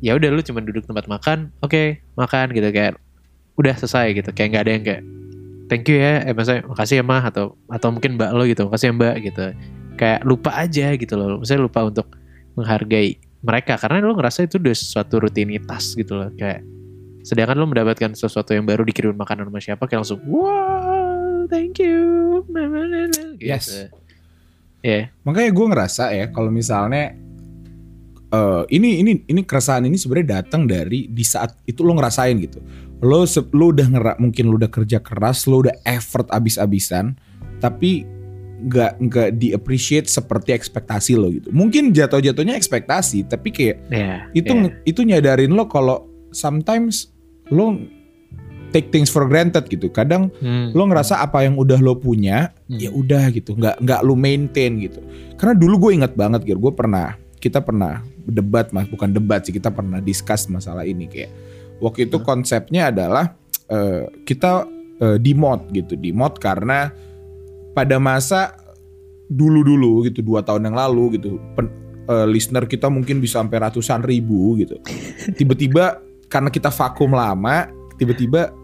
[0.00, 2.68] ya udah lu cuma duduk tempat makan oke makan gitu.
[2.72, 2.96] Kayak
[3.60, 4.32] udah selesai gitu.
[4.32, 5.02] Kayak nggak ada yang kayak
[5.68, 8.92] thank you ya eh maksudnya makasih ya mah atau atau mungkin mbak lo gitu makasih
[8.92, 9.44] ya mbak gitu
[9.94, 12.06] kayak lupa aja gitu loh maksudnya lupa untuk
[12.54, 16.64] menghargai mereka karena lo ngerasa itu udah sesuatu rutinitas gitu loh kayak
[17.24, 22.40] sedangkan lo mendapatkan sesuatu yang baru dikirim makanan sama siapa kayak langsung wow thank you
[22.44, 23.40] gitu.
[23.40, 23.88] Yes.
[24.84, 27.16] ya Makanya gue ngerasa ya kalau misalnya
[28.32, 32.60] eh, ini ini ini keresahan ini sebenarnya datang dari di saat itu lo ngerasain gitu.
[33.04, 37.14] Lo lo udah ngera, mungkin lo udah kerja keras, lo udah effort abis-abisan,
[37.60, 38.08] tapi
[38.64, 41.52] nggak nggak di appreciate seperti ekspektasi lo gitu.
[41.52, 44.72] Mungkin jatuh-jatuhnya ekspektasi, tapi kayak Ya, itu ya.
[44.82, 47.12] itu nyadarin lo kalau sometimes
[47.52, 47.76] lo
[48.72, 49.92] take things for granted gitu.
[49.92, 50.72] Kadang Hmm.
[50.72, 52.80] lo ngerasa apa yang udah lo punya Hmm.
[52.80, 55.04] ya udah gitu nggak nggak lo maintain gitu
[55.36, 59.52] karena dulu gue ingat banget gitu gue pernah kita pernah debat mas bukan debat sih
[59.52, 61.28] kita pernah discuss masalah ini kayak
[61.84, 63.36] waktu itu konsepnya adalah
[63.68, 64.64] eh, kita
[65.04, 65.94] eh, di mod gitu.
[66.00, 66.88] Di mod karena
[67.76, 68.56] pada masa
[69.28, 71.72] dulu-dulu gitu dua tahun yang lalu gitu pen-
[72.08, 74.80] eh, listener kita mungkin bisa sampai ratusan ribu gitu.
[75.36, 76.00] Tiba-tiba
[76.32, 77.68] karena kita vakum lama
[78.00, 78.63] tiba-tiba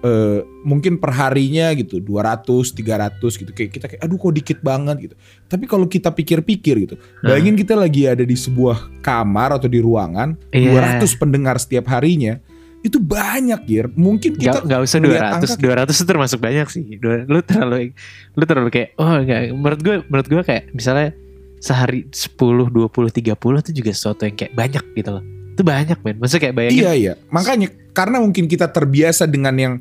[0.00, 3.50] eh, mungkin perharinya gitu 200 300 gitu.
[3.50, 5.14] Kayak kita kayak aduh kok dikit banget gitu.
[5.44, 10.36] Tapi kalau kita pikir-pikir gitu bayangin kita lagi ada di sebuah kamar atau di ruangan
[10.50, 11.00] Iya.
[11.00, 12.40] 200 pendengar setiap harinya
[12.80, 16.66] itu banyak Gir mungkin kita Gak, gak usah ngeliat 200 angka- 200 itu termasuk banyak
[16.66, 16.82] sih.
[17.28, 17.92] Lu terlalu
[18.32, 21.12] lu terlalu kayak oh enggak menurut gue menurut gue kayak misalnya
[21.60, 25.24] sehari 10 20 30 itu juga sesuatu yang kayak banyak gitu loh.
[25.52, 26.16] Itu banyak men.
[26.16, 29.74] Maksudnya kayak bayangin Iya iya, makanya karena mungkin kita terbiasa dengan yang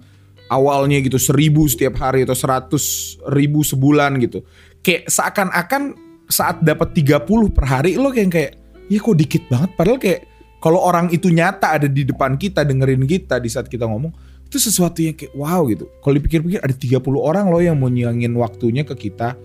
[0.49, 4.41] awalnya gitu seribu setiap hari atau seratus ribu sebulan gitu.
[4.81, 5.95] Kayak seakan-akan
[6.29, 8.51] saat dapat 30 per hari lo kayak kayak
[8.89, 10.25] ya kok dikit banget padahal kayak
[10.59, 14.11] kalau orang itu nyata ada di depan kita dengerin kita di saat kita ngomong
[14.49, 15.85] itu sesuatu yang kayak wow gitu.
[16.01, 19.37] Kalau dipikir-pikir ada 30 orang loh yang mau nyangin waktunya ke kita.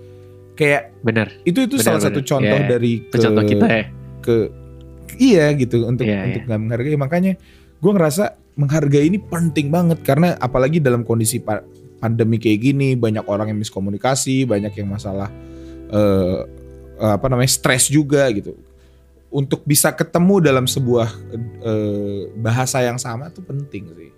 [0.55, 2.31] Kayak bener itu itu Benar, salah satu benar.
[2.31, 3.85] contoh Ya, dari itu contoh kita ya
[4.23, 4.37] ke
[5.19, 7.33] iya gitu untuk Iya, untuk nggak menghargai makanya
[7.83, 11.65] gue ngerasa menghargai ini penting banget karena apalagi dalam kondisi pa-
[11.99, 15.29] pandemi kayak gini banyak orang yang miskomunikasi banyak yang masalah
[15.91, 16.39] eh
[16.95, 18.55] apa namanya stres juga gitu
[19.35, 21.11] untuk bisa ketemu dalam sebuah
[21.67, 24.13] eh, bahasa yang sama tuh penting sih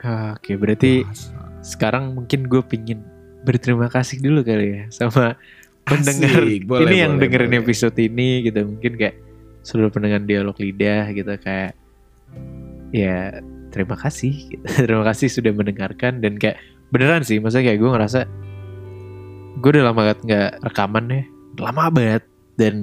[0.00, 1.28] Ah, oke berarti Bahasa.
[1.60, 3.04] sekarang mungkin gue pingin
[3.44, 5.36] berterima kasih dulu kali ya sama
[5.84, 7.62] pendengar Asik, boleh, ini yang boleh, dengerin boleh.
[7.62, 9.16] episode ini gitu mungkin kayak
[9.60, 11.76] seluruh pendengar dialog lidah gitu kayak
[12.90, 14.32] ya terima kasih.
[14.50, 14.64] Gitu.
[14.86, 16.58] terima kasih sudah mendengarkan dan kayak
[16.90, 18.20] beneran sih maksudnya kayak gue ngerasa
[19.60, 21.22] gue udah lama banget nggak rekaman ya.
[21.58, 22.22] Lama banget.
[22.58, 22.74] Dan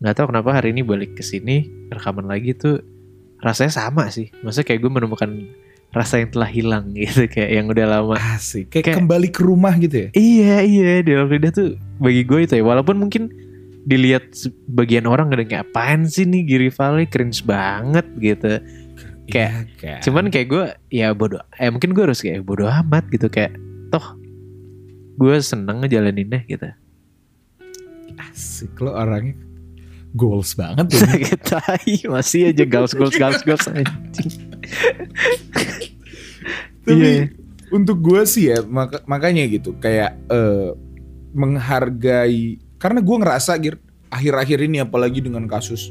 [0.00, 2.80] nggak tahu kenapa hari ini balik ke sini rekaman lagi tuh
[3.40, 4.30] rasanya sama sih.
[4.44, 5.30] Maksudnya kayak gue menemukan
[5.94, 8.16] rasa yang telah hilang gitu kayak yang udah lama.
[8.36, 8.68] Asik.
[8.68, 10.08] Kayak, Kayak- kembali ke rumah gitu ya?
[10.12, 10.90] Iya iya.
[11.00, 13.32] Dialog lidah tuh bagi gue itu ya walaupun mungkin
[13.86, 18.58] dilihat sebagian orang kadang kayak apaan sih nih Giri Valley cringe banget gitu.
[19.26, 20.00] Kayak- Iya kan?
[20.02, 23.54] Cuman kayak gue ya bodoh eh mungkin gue harus kayak bodoh amat gitu kayak
[23.88, 24.14] toh
[25.16, 26.68] gue seneng ngejalaninnya gitu.
[28.16, 29.36] asik lo orangnya
[30.12, 33.12] goals banget ya Sakit tai masih aja gals gals
[33.42, 34.30] gals anjing.
[36.80, 37.28] Tapi Iya.
[37.68, 40.70] untuk gue sih ya maka- makanya gitu kayak eh,
[41.36, 43.58] menghargai karena gue ngerasa
[44.08, 45.90] akhir-akhir ini apalagi dengan kasus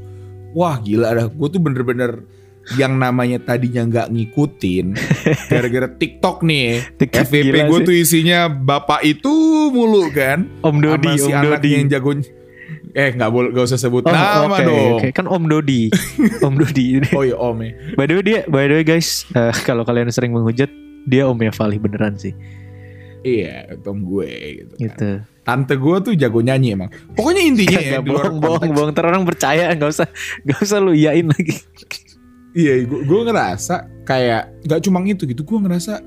[0.52, 2.24] wah gila dah gue tuh bener-bener
[2.74, 4.98] yang namanya tadinya nggak ngikutin
[5.54, 9.30] gara-gara TikTok nih TikTok FVP gue tuh isinya bapak itu
[9.70, 11.70] mulu kan Om Dodi, sama si Om anak Dodi.
[11.78, 12.12] yang jago
[12.96, 15.08] eh nggak boleh gak usah sebut Oh, nama oke, dong oke.
[15.12, 15.92] Kan Om Dodi.
[16.42, 16.86] Om Dodi.
[17.18, 20.08] oh ya om ya By the way dia, by the way guys, eh, kalau kalian
[20.10, 20.72] sering menghujat,
[21.04, 22.32] dia omnya Fali beneran sih.
[23.22, 24.82] iya om gue gitu, kan.
[24.86, 25.10] Gitu.
[25.42, 28.90] tante gue tuh jago nyanyi emang pokoknya intinya ya Gak bohong, bohong, bohong.
[28.94, 30.08] Ntar orang percaya, nggak usah,
[30.42, 31.58] nggak usah lu iyain lagi.
[32.56, 35.44] Iya, gue ngerasa kayak gak cuma itu gitu.
[35.44, 36.00] Gue ngerasa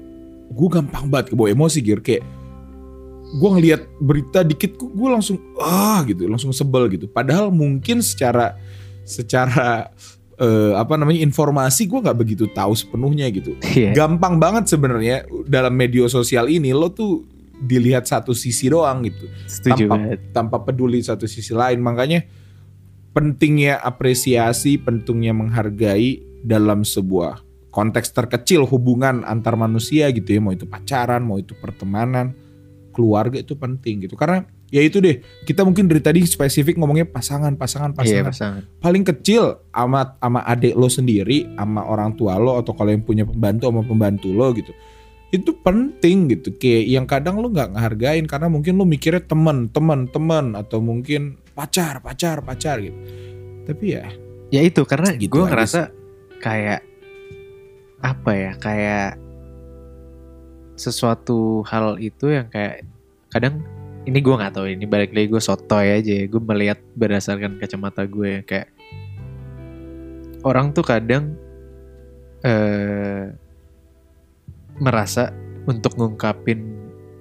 [0.48, 2.00] gue gampang banget kebawa emosi gitu.
[2.00, 2.24] Kayak
[3.28, 7.04] gue ngelihat berita dikit, gue langsung ah gitu, langsung sebel gitu.
[7.04, 8.56] Padahal mungkin secara
[9.04, 9.92] secara
[10.40, 13.52] eh, apa namanya informasi gue nggak begitu tahu sepenuhnya gitu.
[13.60, 13.92] Iya.
[13.92, 19.90] Gampang banget sebenarnya dalam media sosial ini lo tuh dilihat satu sisi doang gitu Setuju
[19.90, 20.18] tanpa, banget.
[20.30, 22.22] tanpa peduli satu sisi lain makanya
[23.10, 30.40] pentingnya apresiasi pentingnya menghargai dalam sebuah konteks terkecil hubungan antar manusia gitu ya.
[30.42, 32.34] Mau itu pacaran mau itu pertemanan
[32.90, 34.18] keluarga itu penting gitu.
[34.18, 38.26] Karena ya itu deh kita mungkin dari tadi spesifik ngomongnya pasangan pasangan Iya pasangan.
[38.28, 38.62] pasangan.
[38.84, 43.24] paling kecil sama sama adik lo sendiri sama orang tua lo atau kalau yang punya
[43.24, 44.72] pembantu sama pembantu lo gitu.
[45.28, 46.56] Itu penting gitu.
[46.56, 51.36] Kayak yang kadang lo nggak ngehargain karena mungkin lo mikirnya teman teman teman atau mungkin
[51.52, 52.96] pacar pacar pacar gitu.
[53.68, 54.08] Tapi ya
[54.48, 55.92] Ya itu karena Gitu gue ngerasa
[56.38, 56.82] kayak
[57.98, 59.10] apa ya, kayak
[60.78, 62.86] sesuatu hal itu yang kayak
[63.34, 63.66] kadang
[64.06, 68.06] ini gue nggak tahu ini balik lagi gue sotoy aja ya gue melihat berdasarkan kacamata
[68.06, 68.70] gue kayak
[70.46, 71.34] orang tuh kadang
[72.46, 73.34] eh
[74.78, 75.34] merasa
[75.66, 76.62] untuk ngungkapin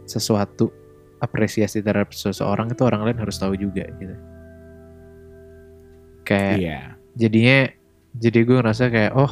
[0.05, 0.69] sesuatu
[1.17, 4.15] apresiasi terhadap seseorang itu orang lain harus tahu juga gitu.
[6.21, 6.79] Kayak Iya.
[7.17, 7.59] jadinya
[8.15, 9.31] jadi gue ngerasa kayak oh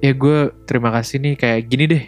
[0.00, 2.04] ya gue terima kasih nih kayak gini deh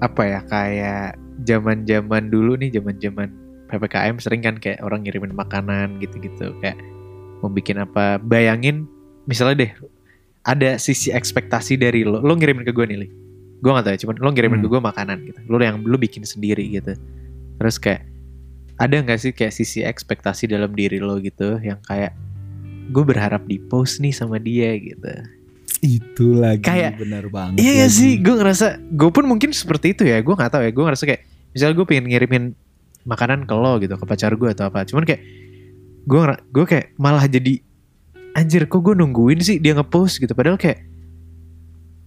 [0.00, 3.28] apa ya kayak zaman zaman dulu nih zaman zaman
[3.68, 6.76] ppkm sering kan kayak orang ngirimin makanan gitu-gitu kayak
[7.40, 8.84] mau bikin apa bayangin
[9.24, 9.72] misalnya deh
[10.44, 13.08] ada sisi ekspektasi dari lo lo ngirimin ke gue nih Li.
[13.60, 14.66] gue gak tahu ya cuman lo ngirimin Hmm.
[14.68, 16.96] ke gue makanan gitu lo yang lo bikin sendiri gitu
[17.60, 18.08] terus kayak
[18.80, 22.16] ada nggak sih kayak sisi ekspektasi dalam diri lo gitu yang kayak
[22.90, 25.06] gue berharap di post nih sama dia gitu
[25.80, 27.56] Itu lagi Kayak- benar banget.
[27.56, 27.94] Iya lagi.
[27.94, 30.20] sih, gue ngerasa gue pun mungkin seperti itu ya.
[30.20, 30.70] Gue nggak tahu ya.
[30.70, 32.44] Gue ngerasa kayak misalnya gue pengen ngirimin
[33.02, 34.84] makanan ke lo gitu, ke pacar gue atau apa.
[34.84, 35.24] Cuman kayak
[36.04, 36.20] gue
[36.52, 37.64] gue kayak malah jadi
[38.32, 40.36] anjir kok gue nungguin sih dia ngepost gitu.
[40.36, 40.84] Padahal kayak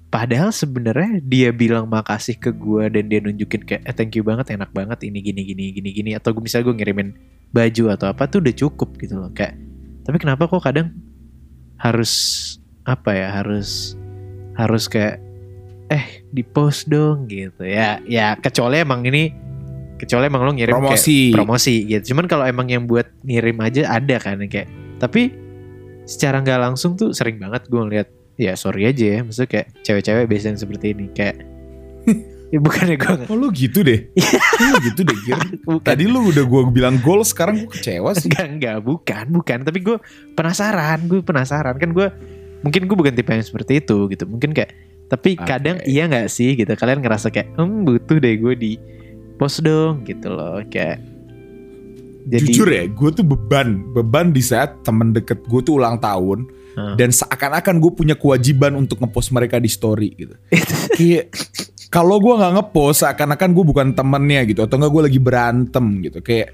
[0.07, 4.53] padahal sebenarnya dia bilang makasih ke gue dan dia nunjukin kayak eh thank you banget
[4.53, 7.09] enak banget ini gini gini gini gini atau gue misalnya gue ngirimin
[7.49, 9.57] baju atau apa tuh udah cukup gitu loh kayak
[10.03, 10.91] tapi kenapa kok kadang
[11.79, 12.13] harus
[12.83, 13.95] apa ya harus
[14.55, 15.19] harus kayak
[15.91, 19.31] eh di post dong gitu ya ya kecuali emang ini
[19.99, 21.19] kecuali emang lo ngirim kayak Promosi.
[21.31, 24.67] promosi gitu cuman kalau emang yang buat ngirim aja ada kan kayak
[24.99, 25.31] tapi
[26.03, 30.25] secara nggak langsung tuh sering banget gue ngeliat ya sorry aja ya maksudnya kayak cewek-cewek
[30.27, 31.52] biasanya seperti ini kayak
[32.53, 34.13] ya bukannya gue Oh lu gitu deh.
[34.61, 35.41] lu gitu deh Gir.
[35.65, 35.81] bukan.
[35.81, 38.29] Tadi lu udah gue bilang gol sekarang gue kecewa sih.
[38.29, 38.77] enggak enggak.
[38.85, 39.57] Bukan bukan.
[39.65, 39.97] Tapi gue
[40.37, 41.09] penasaran.
[41.09, 41.81] Gue penasaran.
[41.81, 42.07] Kan gue
[42.61, 44.29] mungkin gue bukan tipe yang seperti itu gitu.
[44.29, 44.69] Mungkin kayak
[45.09, 45.49] tapi Oke.
[45.49, 46.69] kadang iya nggak sih gitu.
[46.69, 48.71] Kalian ngerasa kayak hmm butuh deh gue di
[49.41, 50.61] post dong gitu loh.
[50.69, 51.01] Kayak
[52.23, 56.47] jadi Jujur ya, gue tuh beban, beban di saat temen deket gue tuh ulang tahun
[56.73, 56.97] Hmm.
[56.97, 60.33] dan seakan-akan gue punya kewajiban untuk ngepost mereka di story gitu.
[60.97, 61.29] Kayak
[61.93, 66.25] kalau gue nggak ngepost, seakan-akan gue bukan temennya gitu, atau nggak gue lagi berantem gitu.
[66.25, 66.49] Kayak,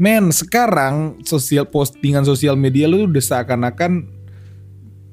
[0.00, 4.08] men sekarang sosial postingan sosial media lu udah seakan-akan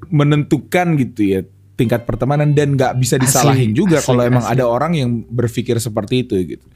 [0.08, 1.40] menentukan gitu ya
[1.76, 4.56] tingkat pertemanan dan nggak bisa disalahin Asli, juga kalau emang asli.
[4.56, 6.66] ada orang yang berpikir seperti itu gitu.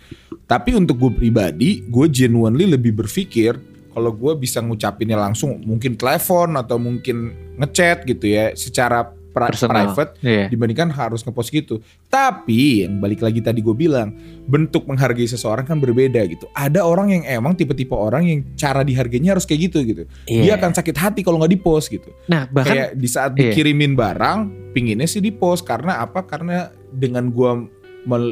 [0.44, 3.56] Tapi untuk gue pribadi, gue genuinely lebih berpikir
[3.90, 9.94] kalau gue bisa ngucapinnya langsung, mungkin telepon atau mungkin ngechat gitu ya, secara pra- Personal.
[9.94, 10.46] private Iya.
[10.46, 11.79] dibandingkan harus ngepost gitu.
[12.07, 14.11] Tapi yang balik lagi tadi gue bilang,
[14.44, 16.50] bentuk menghargai seseorang kan berbeda gitu.
[16.50, 20.03] Ada orang yang emang tipe-tipe orang yang cara dihargainya harus kayak gitu gitu.
[20.26, 20.59] Dia Iya.
[20.59, 22.11] akan sakit hati kalau nggak dipost gitu.
[22.26, 23.55] nah bahkan Kayak di saat iya.
[23.55, 24.38] dikirimin barang,
[24.74, 26.26] pinginnya sih dipost karena apa?
[26.26, 27.50] Karena dengan gue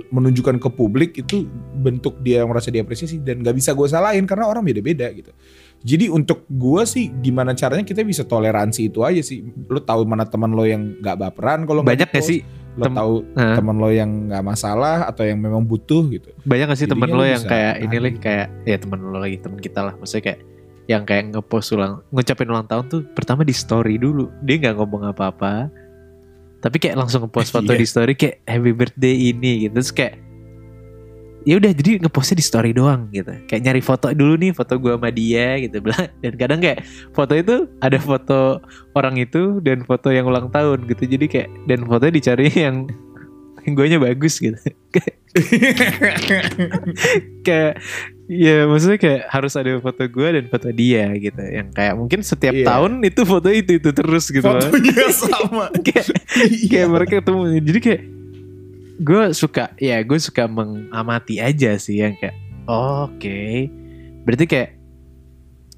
[0.08, 1.44] menunjukkan ke publik itu
[1.80, 5.32] bentuk dia yang merasa diapresiasi dan nggak bisa gue salahin karena orang beda-beda gitu.
[5.78, 9.44] Jadi untuk gue sih gimana caranya kita bisa toleransi itu aja sih.
[9.70, 12.42] Lo tahu mana teman lo yang nggak baperan kalau banyak gak sih
[12.78, 13.56] lo tem- tahu Hah?
[13.58, 16.30] teman lo yang nggak masalah atau yang memang butuh gitu.
[16.46, 19.58] banyak gak sih lu lo yang kayak ini lih kayak ya temen lo lagi temen
[19.58, 20.40] kita lah maksudnya kayak
[20.88, 25.10] yang kayak ngepost ulang ngucapin ulang tahun tuh pertama di story dulu dia nggak ngomong
[25.12, 25.68] apa-apa
[26.58, 27.80] tapi kayak langsung ngepost foto Iya.
[27.80, 29.78] di story kayak happy birthday ini gitu.
[29.78, 30.14] Terus kayak
[31.46, 33.30] ya udah jadi ngepostnya di story doang gitu.
[33.48, 35.80] Kayak nyari foto dulu nih foto gua sama dia gitu.
[35.84, 36.78] Bilang dan kadang kayak
[37.14, 38.40] foto itu ada foto
[38.92, 41.06] orang itu dan foto yang ulang tahun gitu.
[41.06, 42.84] Jadi kayak dan fotonya dicari yang
[43.66, 44.56] yang guanya bagus gitu.
[44.94, 45.17] Kayak
[48.28, 51.40] ya maksudnya kayak harus ada foto gue dan foto dia gitu.
[51.40, 52.66] Yang kayak mungkin setiap Iya.
[52.68, 55.72] tahun itu foto itu itu terus gitu Fotonya sama.
[55.80, 56.06] kayak
[56.68, 57.40] kayak mereka ketemu.
[57.64, 58.02] Jadi kayak
[58.98, 62.36] gue suka ya gue suka mengamati aja sih yang kayak
[62.68, 63.40] oh, oke.
[64.28, 64.70] Berarti kayak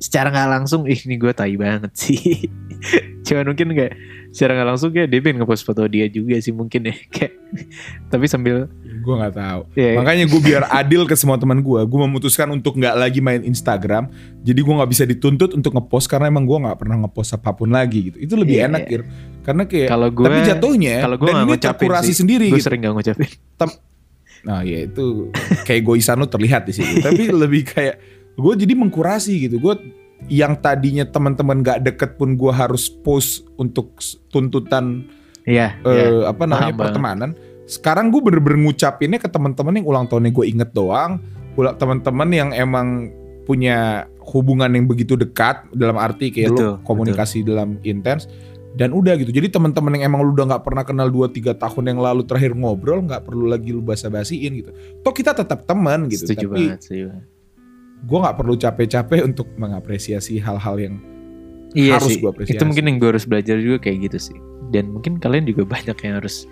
[0.01, 2.49] secara nggak langsung ih ini gue tai banget sih
[3.27, 3.93] cuman mungkin kayak
[4.33, 7.33] secara nggak langsung kayak dia pengen ngepost foto dia juga sih mungkin ya kayak
[8.09, 8.67] tapi sambil
[9.01, 9.61] gue nggak tahu.
[9.81, 13.41] ya Makanya gue biar adil ke semua teman gue, gue memutuskan untuk nggak lagi main
[13.41, 14.13] Instagram.
[14.45, 17.73] Jadi gue nggak bisa dituntut untuk ngepost karena emang gue nggak pernah ngepost apa pun
[17.73, 18.21] lagi gitu.
[18.21, 18.91] Itu lebih Iya, enak iya.
[18.93, 19.03] Gir.
[19.41, 22.19] Karena kayak kalau gue tapi jatuhnya kalau gue dan ini terkurasi sih.
[22.21, 22.67] sendiri gue gitu.
[22.69, 23.29] sering gak ngucapin
[24.41, 25.29] Nah ya itu
[25.69, 27.01] kayak goisan lu terlihat di situ.
[27.01, 27.97] Tapi lebih kayak
[28.37, 29.57] gue jadi mengkurasi gitu.
[29.61, 29.81] Gue
[30.29, 33.97] yang tadinya teman-teman gak deket pun gue harus post untuk
[34.29, 35.07] tuntutan
[35.49, 36.31] Iya, eh, iya.
[36.31, 36.85] apa namanya paham banget.
[36.93, 37.31] pertemanan.
[37.65, 41.23] Sekarang gue bener-bener ngucapinnya ke teman-teman yang ulang tahunnya gue inget doang.
[41.57, 43.11] Ulang teman-teman yang emang
[43.49, 48.31] punya hubungan yang begitu dekat dalam arti kayak Betul, lu komunikasi dalam intens
[48.79, 49.35] dan udah gitu.
[49.35, 52.55] Jadi teman-teman yang emang lu udah nggak pernah kenal 2 3 tahun yang lalu terakhir
[52.55, 54.71] ngobrol nggak perlu lagi lu basa-basiin gitu.
[55.03, 56.31] Toh kita tetap teman gitu.
[56.31, 57.27] setuju Tapi banget, setuju banget.
[58.05, 60.97] Gue nggak perlu capek-capek untuk mengapresiasi hal-hal yang
[61.71, 62.59] Iya harus gue apresiasi.
[62.59, 64.39] Itu mungkin yang gue harus belajar juga kayak gitu sih.
[64.75, 66.51] Dan mungkin kalian juga banyak yang harus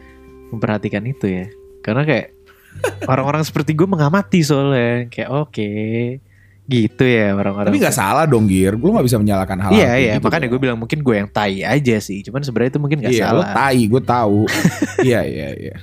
[0.55, 1.47] memperhatikan itu ya.
[1.83, 2.35] Karena kayak
[3.11, 5.71] orang-orang seperti gue mengamati soalnya kayak oke
[6.69, 7.73] gitu ya orang-orang.
[7.73, 10.77] Tapi nggak salah dong Gir, lu nggak bisa menyalahkan hal Iya iya makanya gue bilang
[10.77, 12.21] mungkin gue yang tai aja sih.
[12.21, 13.41] Cuman sebenarnya itu mungkin nggak iya, salah.
[13.41, 14.41] Lo tai, gue tahu.
[15.09, 15.77] iya iya iya.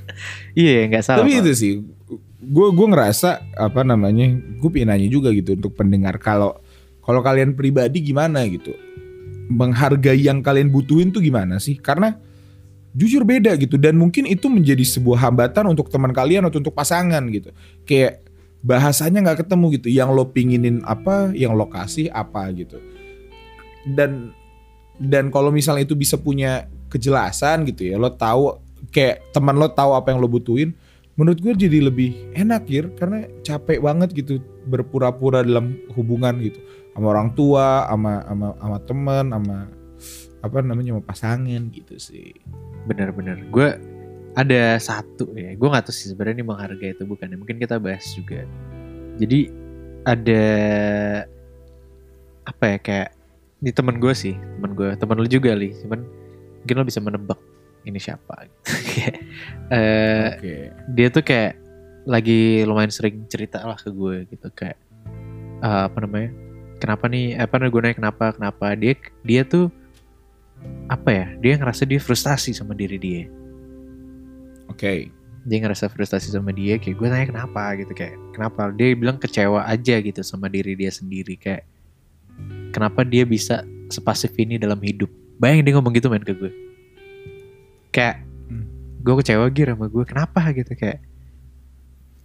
[0.53, 1.25] Iya nggak salah.
[1.25, 1.41] Tapi Pak.
[1.41, 1.73] itu sih,
[2.45, 6.61] gue gue ngerasa apa namanya, gue pengen nanya juga gitu untuk pendengar kalau
[7.01, 8.73] kalau kalian pribadi gimana gitu,
[9.49, 11.77] menghargai yang kalian butuhin tuh gimana sih?
[11.77, 12.17] Karena
[12.95, 17.21] jujur beda gitu dan mungkin itu menjadi sebuah hambatan untuk teman kalian atau untuk pasangan
[17.29, 17.51] gitu.
[17.83, 18.25] Kayak
[18.65, 19.87] bahasanya nggak ketemu gitu.
[19.93, 22.81] Yang lo pinginin apa, yang lo kasih apa gitu.
[23.85, 24.33] Dan
[24.97, 28.57] dan kalau misalnya itu bisa punya kejelasan gitu ya, lo tahu
[28.89, 30.73] kayak teman lo tahu apa yang lo butuhin,
[31.15, 36.59] menurut gue jadi lebih enak ya karena capek banget gitu berpura-pura dalam hubungan gitu
[36.95, 39.57] sama orang tua, sama sama sama teman, sama
[40.39, 42.31] apa namanya sama pasangan gitu sih.
[42.87, 43.43] Bener-bener.
[43.51, 43.75] Gue
[44.35, 45.55] ada satu ya.
[45.59, 47.31] Gue nggak tahu sih sebenarnya ini menghargai itu bukan.
[47.31, 47.35] ya.
[47.35, 48.47] Mungkin kita bahas juga.
[49.19, 49.51] Jadi
[50.07, 50.43] ada
[52.47, 53.09] apa ya kayak
[53.59, 55.75] di temen gue sih, temen gue, temen lu juga li.
[55.83, 55.99] Cuman
[56.63, 57.39] mungkin lo bisa menebak
[57.85, 58.49] ini siapa.
[58.65, 59.15] Kayak,
[59.77, 60.55] eh, Oke.
[60.93, 61.53] dia tuh kayak
[62.05, 64.77] lagi lumayan sering cerita lah ke gue gitu kayak
[65.65, 66.29] eh, apa namanya
[66.77, 68.93] kenapa nih apa gue nanya kenapa kenapa dia
[69.25, 69.73] dia tuh
[70.85, 73.25] apa ya dia ngerasa dia frustasi sama diri dia
[74.69, 75.09] Oke.
[75.45, 79.65] dia ngerasa frustasi sama dia kayak gue nanya kenapa gitu kayak kenapa dia bilang kecewa
[79.65, 81.65] aja gitu sama diri dia sendiri kayak
[82.69, 86.64] kenapa dia bisa sepasif ini dalam hidup bayangin dia ngomong gitu main ke gue
[87.95, 88.19] kayak
[88.51, 88.67] Hmm.
[88.99, 90.51] gue kecewa gitu sama gue kenapa?
[90.51, 90.99] Gitu kayak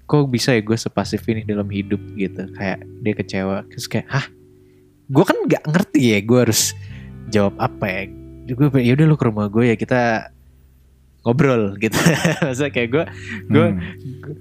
[0.04, 2.02] kok bisa ya gue sepasif ini dalam hidup?
[2.18, 3.62] Gitu kayak dia kecewa.
[3.70, 4.26] Terus kayak hah?
[5.06, 6.74] Gue kan nggak ngerti ya gue harus
[7.30, 8.02] jawab apa ya.
[8.50, 10.34] Gue ya udah lu ke rumah gue ya kita
[11.22, 11.72] ngobrol.
[11.82, 11.94] Gitu.
[12.42, 13.04] Maksudnya kayak gue
[13.48, 13.80] gue Hmm.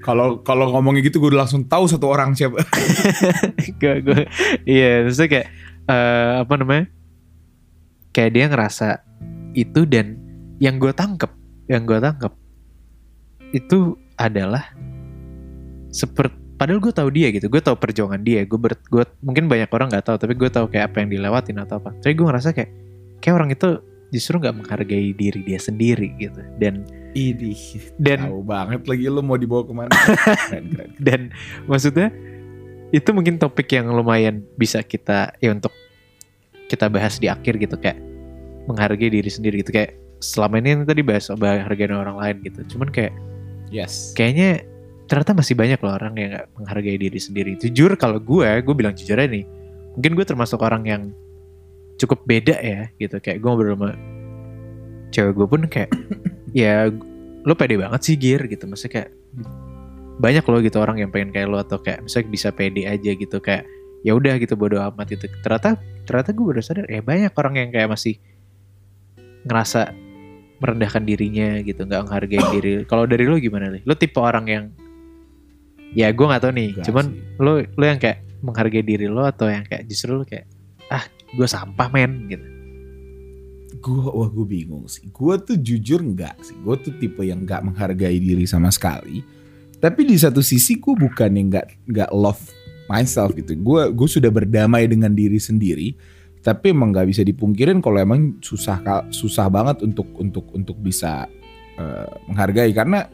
[0.03, 2.59] Kalau kalau ngomongnya gitu gue langsung tahu satu orang siapa.
[3.81, 4.21] gue gue
[4.67, 5.47] iya maksudnya kayak
[5.87, 6.85] eh, apa namanya?
[8.11, 8.87] Kayak dia ngerasa
[9.53, 10.18] itu dan
[10.59, 11.31] yang gue tangkep
[11.71, 12.33] yang gue tangkep
[13.55, 14.75] itu adalah
[15.89, 19.71] seperti padahal gue tahu dia gitu gue tahu perjuangan dia gue ber gue mungkin banyak
[19.71, 22.51] orang nggak tahu tapi gue tahu kayak apa yang dilewatin atau apa tapi gue ngerasa
[22.51, 22.71] kayak
[23.23, 23.79] kayak orang itu
[24.11, 27.57] justru nggak menghargai diri dia sendiri gitu dan Ini
[27.97, 29.89] dan tahu banget lagi lu mau dibawa ke mana?
[30.45, 30.89] keren, keren.
[31.01, 31.19] dan
[31.65, 32.13] maksudnya
[32.93, 35.73] itu mungkin topik yang lumayan bisa kita ya untuk
[36.69, 37.97] kita bahas di akhir gitu kayak
[38.69, 42.75] menghargai diri sendiri gitu kayak selama ini yang tadi bahas menghargai orang lain gitu.
[42.75, 43.15] Cuman kayak
[43.69, 44.17] Yes.
[44.17, 44.65] kayaknya
[45.05, 47.51] ternyata masih banyak loh orang yang nggak menghargai diri sendiri.
[47.57, 49.45] Jujur kalau gue gue bilang jujur aja nih
[49.97, 51.01] mungkin gue termasuk orang yang
[51.97, 53.17] cukup beda ya gitu.
[53.21, 53.89] Kayak gue ngobrol sama
[55.09, 55.89] cewek gue pun kayak
[56.65, 56.89] ya
[57.45, 58.65] lo pede banget sih gear gitu.
[58.65, 59.09] Maksudnya kayak
[60.19, 63.37] banyak loh gitu orang yang pengen kayak lo atau kayak misalnya bisa pede aja gitu.
[63.39, 63.69] Kayak
[64.03, 65.75] ya udah gitu bodo amat itu ternyata
[66.07, 68.15] ternyata gue baru sadar ya banyak orang yang kayak masih
[69.43, 69.91] ngerasa
[70.59, 74.65] merendahkan dirinya gitu nggak menghargai diri kalau dari lo gimana nih lo tipe orang yang
[75.95, 77.41] ya gue nggak tahu nih Enggak cuman sih.
[77.41, 80.45] lo lo yang kayak menghargai diri lo atau yang kayak justru lo kayak
[80.93, 82.47] ah gue sampah men gitu
[83.79, 85.07] Gua wah gue bingung sih.
[85.07, 86.57] Gue tuh jujur enggak sih.
[86.59, 89.23] Gue tuh tipe yang enggak menghargai diri sama sekali.
[89.79, 92.43] Tapi di satu sisi gue bukan yang enggak enggak love
[92.91, 93.55] myself gitu.
[93.55, 95.95] Gue gue sudah berdamai dengan diri sendiri.
[96.39, 98.79] Tapi emang nggak bisa dipungkirin kalau emang susah
[99.11, 101.27] susah banget untuk untuk untuk bisa
[101.75, 103.05] eh, menghargai karena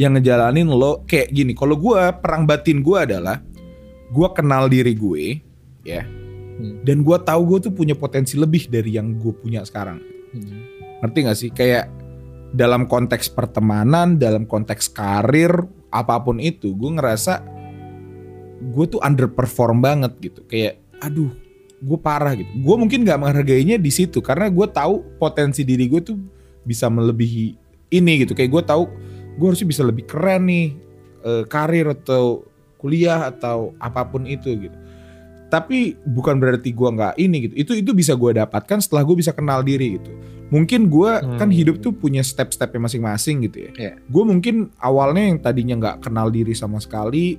[0.00, 1.52] yang ngejalanin lo kayak gini.
[1.52, 3.38] Kalau gue perang batin gue adalah
[4.10, 5.24] gue kenal diri gue
[5.84, 6.02] ya
[6.54, 6.86] Hmm.
[6.86, 9.98] dan gue tahu gue tuh punya potensi lebih dari yang gue punya sekarang
[11.02, 11.90] ngerti gak sih kayak
[12.54, 15.50] dalam konteks pertemanan dalam konteks karir
[15.90, 17.42] apa pun itu gue ngerasa
[18.70, 21.34] gue tuh underperform banget gitu kayak aduh
[21.78, 22.48] gue parah gitu.
[22.60, 26.16] Gue mungkin nggak menghargainya di situ karena gue tahu potensi diri gue tuh
[26.62, 27.46] bisa melebihi
[27.90, 28.32] ini gitu.
[28.32, 28.82] Kayak gue tahu
[29.34, 30.66] gue harusnya bisa lebih keren nih
[31.22, 32.44] eh, karir atau
[32.78, 34.76] kuliah atau apa pun itu gitu.
[35.48, 37.54] Tapi bukan berarti gue nggak ini gitu.
[37.54, 40.10] Itu itu bisa gue dapatkan setelah gue bisa kenal diri gitu.
[40.50, 41.54] Mungkin gue kan Hmm.
[41.54, 43.70] hidup tuh punya step-stepnya masing-masing gitu ya.
[43.74, 43.92] Iya.
[44.02, 47.38] gue mungkin awalnya yang tadinya nggak kenal diri sama sekali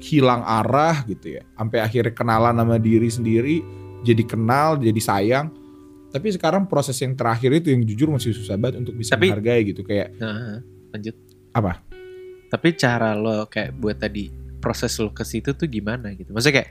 [0.00, 3.56] hilang arah gitu ya sampai akhirnya kenalan sama diri sendiri
[4.00, 5.52] jadi kenal jadi sayang
[6.10, 9.62] tapi sekarang proses yang terakhir itu yang jujur masih susah banget untuk bisa Tapi- menghargai
[9.62, 10.58] gitu kayak Nah,
[10.90, 11.14] lanjut.
[11.54, 11.78] Apa?
[12.50, 14.26] Tapi cara lo kayak buat tadi
[14.58, 16.34] proses lo ke situ tuh gimana gitu?
[16.34, 16.70] Maksudnya kayak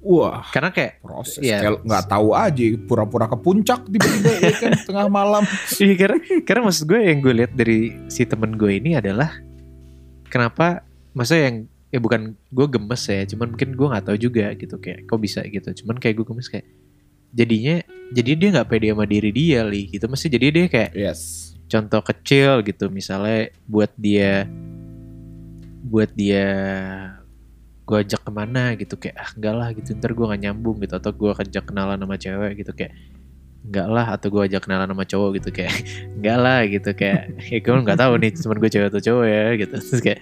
[0.00, 1.44] Wah, karena kayak proses.
[1.44, 1.60] Iya.
[1.60, 5.44] Kayak nggak tahu aja, pura-pura ke puncak tiba-tiba ya kan tengah malam.
[5.76, 9.28] Iya karena karena maksud gue yang gue lihat dari si temen gue ini adalah
[10.24, 11.56] kenapa maksudnya yang
[11.90, 15.42] ya bukan gue gemes ya cuman mungkin gue nggak tahu juga gitu kayak kok bisa
[15.46, 15.68] gitu.
[15.84, 16.66] Cuman kayak gue gemes kayak
[17.34, 20.06] jadinya jadi dia nggak pede sama diri dia li gitu.
[20.06, 21.20] Mesti jadi dia kayak Yes.
[21.70, 24.46] contoh kecil gitu misalnya buat dia
[25.86, 26.46] buat dia
[27.86, 29.88] gue ajak ke mana gitu kayak ah enggak lah gitu.
[29.98, 32.94] Ntar gue gak nyambung gitu atau gue ajak kenalan sama cewek gitu kayak
[33.66, 35.74] enggak lah atau gue ajak kenalan sama cowok gitu kayak
[36.16, 39.44] enggak lah gitu kayak ya gue nggak tahu nih cuman gue cewek atau cowok ya
[39.58, 39.74] gitu.
[39.74, 40.20] Terus kayak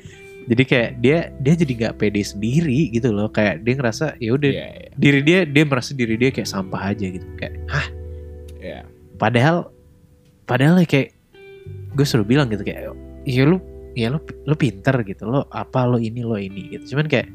[0.48, 3.28] jadi kayak dia dia jadi nggak pede sendiri gitu loh.
[3.28, 6.96] Kayak dia ngerasa ya udah Iya, iya, diri dia dia merasa diri dia kayak sampah
[6.96, 7.26] aja gitu.
[7.36, 7.86] Kayak hah?
[8.58, 8.80] Iya.
[9.18, 9.70] padahal
[10.48, 11.14] padahal ya kayak
[11.94, 12.90] gue selalu bilang gitu kayak
[13.22, 13.62] iya lu
[13.94, 16.96] ya lu lu pinter gitu lo apa lo ini lo ini gitu.
[16.96, 17.28] Cuman kayak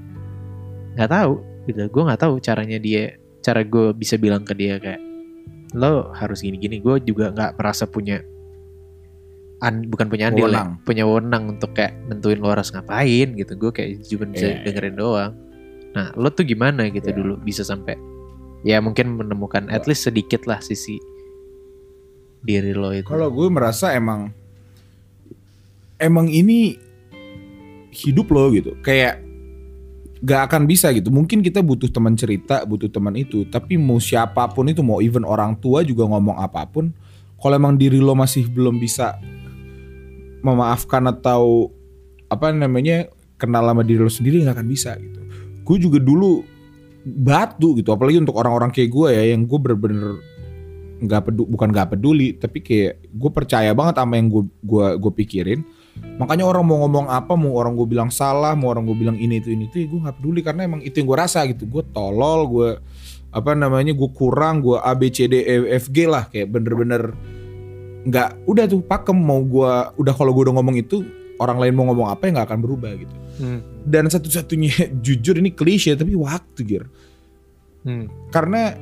[0.97, 1.34] nggak tahu
[1.70, 1.80] gitu.
[1.93, 3.14] Gue nggak tahu caranya dia
[3.45, 5.01] cara gue bisa bilang ke dia kayak
[5.78, 8.22] lo harus gini gini gue juga nggak merasa punya
[9.64, 13.72] an, bukan punya andil ya, punya wewenang untuk kayak nentuin lo harus ngapain gitu gue
[13.72, 14.64] kayak cuma bisa Iya, iya.
[14.68, 15.32] dengerin doang
[15.95, 17.16] nah lo tuh gimana gitu Iya.
[17.16, 17.95] dulu bisa sampai
[18.68, 20.99] ya mungkin menemukan at least sedikit lah sisi
[22.43, 24.36] diri lo itu Kalau gue merasa emang
[25.95, 26.76] emang ini
[27.93, 28.76] hidup lo gitu.
[28.84, 29.22] Kayak
[30.24, 31.14] gak akan bisa gitu.
[31.14, 33.45] Mungkin kita butuh teman cerita, butuh teman itu.
[33.47, 36.91] Tapi mau siapa pun itu, mau even orang tua juga ngomong apa pun.
[37.39, 39.20] Kalau emang diri lo masih belum bisa
[40.43, 41.71] memaafkan atau
[42.27, 43.07] apa namanya
[43.39, 45.19] kenal sama diri lo sendiri nggak akan bisa gitu.
[45.63, 46.43] Gue juga dulu
[47.03, 47.95] batu gitu.
[47.95, 50.19] Apalagi untuk orang-orang kayak gue ya, yang gue bener-bener
[51.03, 55.11] nggak peduli bukan nggak peduli tapi kayak gue percaya banget sama yang gue gua gue
[55.11, 55.59] pikirin
[56.15, 59.43] makanya orang mau ngomong apa mau orang gue bilang salah mau orang gue bilang ini
[59.43, 62.47] itu ini itu gue nggak peduli karena emang itu yang gue rasa gitu gue tolol
[62.47, 62.69] gue
[63.35, 67.11] apa namanya gue kurang gue A B C D E F G lah kayak bener-bener
[68.04, 71.04] nggak udah tuh pakem mau gue udah kalau gue udah ngomong itu
[71.38, 73.66] orang lain mau ngomong apa ya nggak akan berubah gitu Hmm.
[73.82, 74.70] dan satu-satunya
[75.06, 76.84] jujur ini klise tapi waktu gir
[77.82, 78.06] Hmm.
[78.30, 78.78] karena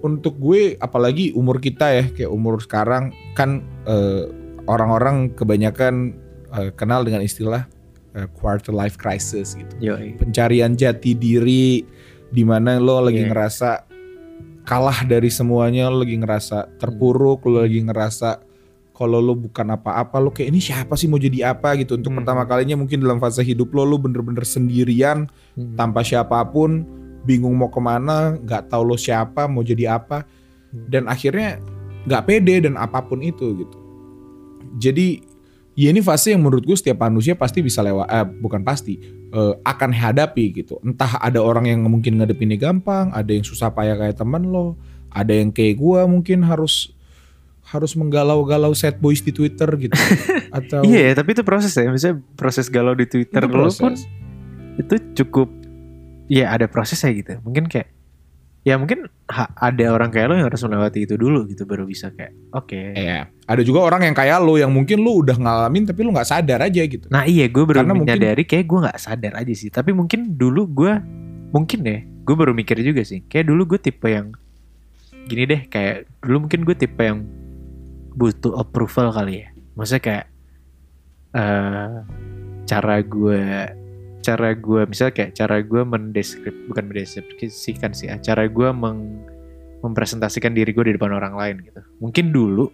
[0.00, 4.24] untuk gue apalagi umur kita ya kayak umur sekarang kan eh,
[4.64, 6.14] orang-orang kebanyakan
[6.52, 7.66] eh, kenal dengan istilah
[8.14, 10.14] eh, quarter life crisis gitu Yoi.
[10.16, 11.82] pencarian jati diri
[12.26, 13.28] di mana lo lagi Iya.
[13.28, 13.70] ngerasa
[14.66, 18.42] kalah dari semuanya lo lagi ngerasa terpuruk lo lagi ngerasa
[18.96, 22.24] kalau lo bukan apa-apa lo kayak ini siapa sih mau jadi apa gitu untuk Hmm.
[22.24, 25.76] pertama kalinya mungkin dalam fase hidup lo lo bener-bener sendirian Hmm.
[25.78, 26.82] tanpa siapa pun,
[27.22, 30.24] bingung mau ke mana, nggak tahu lo siapa, mau jadi apa,
[30.74, 30.88] Hmm.
[30.90, 31.60] dan akhirnya
[32.08, 33.78] nggak pede dan apa pun itu gitu.
[34.82, 35.20] Jadi
[35.76, 38.96] ya ini fase yang menurut gue setiap manusia pasti bisa lewat, eh, bukan pasti
[39.30, 40.80] eh, akan hadapi gitu.
[40.80, 44.74] Entah ada orang yang mungkin ngadepinnya gampang, ada yang susah payah kayak teman lo,
[45.12, 46.96] ada yang kayak gue mungkin harus
[47.66, 49.98] harus menggalau-galau sad boys di Twitter gitu,
[50.58, 51.90] atau Iya, tapi itu proses ya.
[51.90, 53.82] Misalnya proses galau di Twitter Itu lo proses.
[53.82, 53.92] pun
[54.76, 55.48] itu cukup
[56.30, 57.32] ya ada prosesnya gitu.
[57.42, 57.95] Mungkin kayak
[58.66, 62.34] ya mungkin ada orang kayak lo yang harus melewati itu dulu gitu baru bisa kayak
[62.50, 62.74] oke.
[62.98, 63.30] Iya.
[63.46, 66.66] Ada juga orang yang kayak lo yang mungkin lo udah ngalamin tapi lo nggak sadar
[66.66, 67.06] aja gitu.
[67.06, 69.70] Nah iya gue baru Karena mungkin- menyadari kayak gue nggak sadar aja sih.
[69.70, 70.92] Tapi mungkin dulu gue
[71.54, 73.22] mungkin deh gue baru mikir juga sih.
[73.30, 74.34] Kayak dulu gue tipe yang
[75.30, 77.22] gini deh kayak dulu mungkin gue tipe yang
[78.18, 79.48] butuh approval kali ya.
[79.78, 80.26] Maksudnya kayak
[81.38, 81.90] eh
[82.66, 83.42] cara gue
[84.26, 89.22] cara gue misalnya kayak cara gue mendeskrip bukan mendeskripsikan sih ya, cara gue meng,
[89.86, 91.78] mempresentasikan diri gue di depan orang lain gitu.
[92.02, 92.66] Mungkin dulu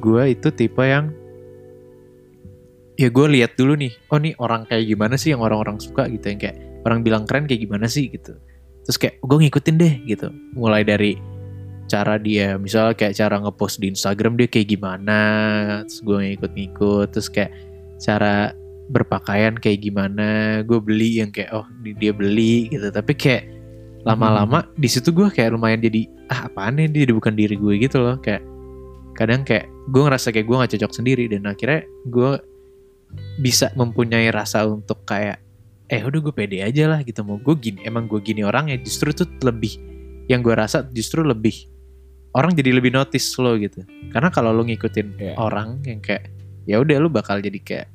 [0.00, 1.12] gue itu tipe yang
[2.96, 6.30] ya gue lihat dulu nih oh nih orang kayak gimana sih yang orang-orang suka gitu
[6.30, 6.56] yang kayak
[6.86, 8.32] orang bilang keren kayak gimana sih gitu.
[8.88, 10.32] Terus kayak gue ngikutin deh gitu.
[10.56, 11.18] Mulai dari
[11.84, 15.20] cara dia misalnya kayak cara ngepost di Instagram dia kayak gimana
[15.84, 17.52] terus gue ngikut-ngikut terus kayak
[18.00, 22.88] cara berpakaian kayak gimana gue beli yang kayak oh di- dia beli gitu.
[22.88, 23.44] Tapi kayak
[24.04, 27.74] lama-lama di situ gue kayak lumayan jadi ah apaan nih dia jadi bukan diri gue
[27.80, 28.20] gitu loh.
[28.20, 28.44] Kayak
[29.16, 32.30] kadang kayak gue ngerasa kayak gue gak cocok sendiri dan akhirnya gue
[33.38, 35.38] bisa mempunyai rasa untuk kayak
[35.86, 37.22] eh udah gue pede aja lah gitu.
[37.22, 39.76] Mau gue gini emang gue gini orangnya justru tuh lebih
[40.26, 41.68] yang gue rasa justru lebih
[42.34, 43.84] orang jadi lebih notice lo gitu.
[44.10, 45.32] Karena kalau lo ngikutin Iya.
[45.38, 46.28] orang yang kayak
[46.66, 47.86] ya udah lo bakal jadi kayak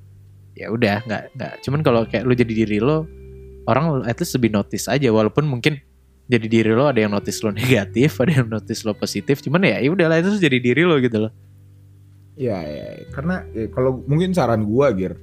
[0.60, 1.54] ya udah nggak nggak.
[1.64, 3.08] Cuman kalau kayak lo jadi diri lo
[3.66, 5.80] orang at least lebih notice aja walaupun mungkin
[6.30, 9.78] jadi diri lo ada yang notice lo negatif ada yang notice lo positif cuman ya
[9.80, 11.34] ya udahlah itu jadi diri lo gitu loh.
[12.40, 15.20] Iya, ya, karena ya, kalau mungkin saran gua, Gir,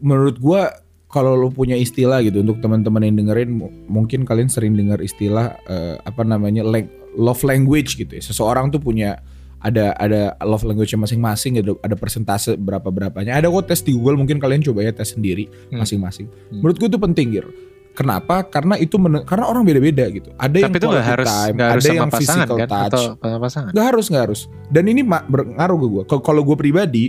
[0.00, 0.72] menurut gua
[1.12, 5.52] kalau lu punya istilah gitu untuk teman-teman yang dengerin mu- mungkin kalian sering dengar istilah
[5.68, 6.64] eh, apa namanya
[7.12, 8.24] love language gitu ya.
[8.24, 9.20] Seseorang tuh punya
[9.62, 13.38] ada ada love language masing-masing ada ada persentase berapa berapanya.
[13.38, 15.78] Ada kok tes di Google mungkin kalian coba ya tes sendiri Hmm.
[15.80, 16.26] masing-masing.
[16.26, 16.58] Hmm.
[16.60, 17.50] Menurut gue itu penting gitu.
[17.92, 18.40] Kenapa?
[18.42, 20.32] Karena itu men- karena orang beda-beda gitu.
[20.34, 22.56] Ada yang Tapi itu nggak quality harus time, nggak harus ada sama yang pasangan physical
[22.56, 22.88] kan touch.
[22.88, 23.70] atau sama pasangan.
[23.70, 24.40] Gak harus, gak harus.
[24.66, 26.02] Dan ini berpengaruh ke gue.
[26.18, 27.04] Kalau gue pribadi,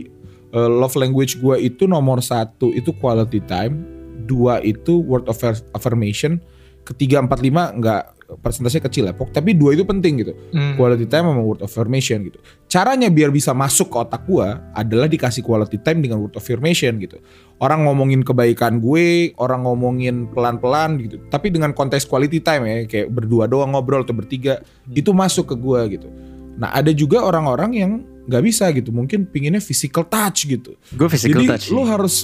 [0.52, 3.80] eh, love language gue itu nomor satu itu quality time,
[4.24, 5.40] dua itu word of
[5.72, 6.44] affirmation,
[6.84, 9.14] ketiga empat lima nggak persentasenya kecil ya.
[9.14, 10.34] Pok- Tapi dua itu penting gitu.
[10.52, 10.74] Hmm.
[10.76, 12.38] Quality time sama word of affirmation gitu.
[12.66, 16.98] Caranya biar bisa masuk ke otak gue adalah dikasih quality time dengan word of affirmation
[16.98, 17.22] gitu.
[17.62, 21.18] Orang ngomongin kebaikan gue, orang ngomongin pelan-pelan gitu.
[21.30, 24.60] Tapi dengan konteks quality time ya, kayak berdua doang ngobrol atau bertiga,
[24.90, 26.08] itu masuk ke gue gitu.
[26.54, 27.92] Nah ada juga orang-orang yang
[28.24, 30.80] nggak bisa gitu, mungkin pinginnya physical touch gitu.
[30.96, 31.66] Gue physical Jadi touch.
[31.74, 31.88] lu sih.
[31.92, 32.16] harus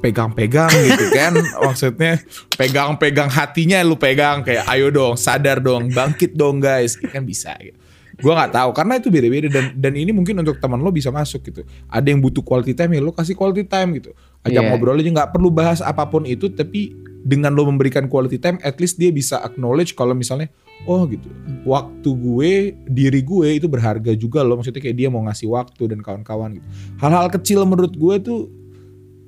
[0.00, 1.32] pegang-pegang gitu kan,
[1.66, 2.20] maksudnya
[2.54, 7.76] pegang-pegang hatinya lu pegang kayak ayo dong, sadar dong, bangkit dong guys, kan bisa gitu.
[8.16, 11.52] Gue nggak tahu karena itu beda-beda dan dan ini mungkin untuk teman lo bisa masuk
[11.52, 11.68] gitu.
[11.84, 14.16] Ada yang butuh quality time ya lo kasih quality time gitu.
[14.40, 14.68] Ajak Iya.
[14.72, 18.78] ngobrol aja nggak perlu bahas apa pun itu tapi dengan lo memberikan quality time at
[18.80, 20.48] least dia bisa acknowledge kalau misalnya
[20.86, 21.26] oh gitu
[21.66, 22.52] waktu gue
[22.86, 26.66] diri gue itu berharga juga loh maksudnya kayak dia mau ngasih waktu dan kawan-kawan gitu
[27.02, 28.40] hal-hal kecil menurut gue tuh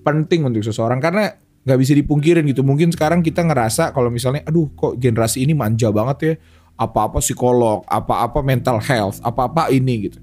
[0.08, 1.36] penting untuk seseorang karena
[1.68, 5.92] nggak bisa dipungkirin gitu mungkin sekarang kita ngerasa kalau misalnya aduh kok generasi ini manja
[5.92, 6.34] banget ya
[6.80, 10.18] apa-apa psikolog apa-apa mental health apa-apa ini gitu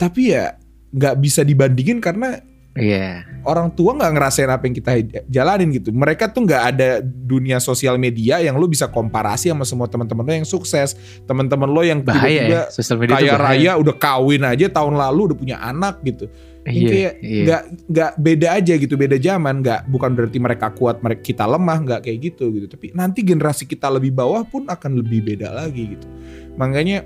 [0.00, 0.56] tapi ya
[0.94, 2.40] nggak bisa dibandingin karena
[2.78, 3.26] Iya.
[3.42, 4.90] orang tua nggak ngerasain apa yang kita
[5.26, 5.90] jalanin gitu.
[5.90, 10.32] Mereka tuh nggak ada dunia sosial media yang lu bisa komparasi sama semua teman-teman lo
[10.38, 10.94] yang sukses,
[11.26, 12.62] teman-teman lo yang Bahaya tiba-tiba ya.
[12.70, 16.30] Sosial media itu kaya raya udah kawin aja tahun lalu udah punya anak gitu.
[16.68, 16.88] Ini Iya.
[16.88, 17.42] kayak iya.
[17.44, 19.54] nggak nggak beda aja gitu, beda zaman.
[19.64, 22.66] Nggak bukan berarti mereka kuat, mereka kita lemah, nggak kayak gitu gitu.
[22.68, 26.06] Tapi nanti generasi kita lebih bawah pun akan lebih beda lagi gitu.
[26.60, 27.04] Makanya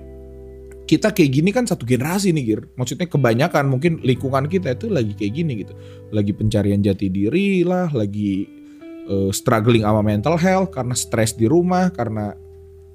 [0.83, 2.61] kita kayak gini kan satu generasi nih Gir.
[2.77, 5.73] Maksudnya kebanyakan mungkin lingkungan kita itu lagi kayak gini gitu.
[6.13, 8.45] Lagi pencarian jati diri lah, lagi
[9.09, 12.35] eh, struggling sama mental health karena stres di rumah, karena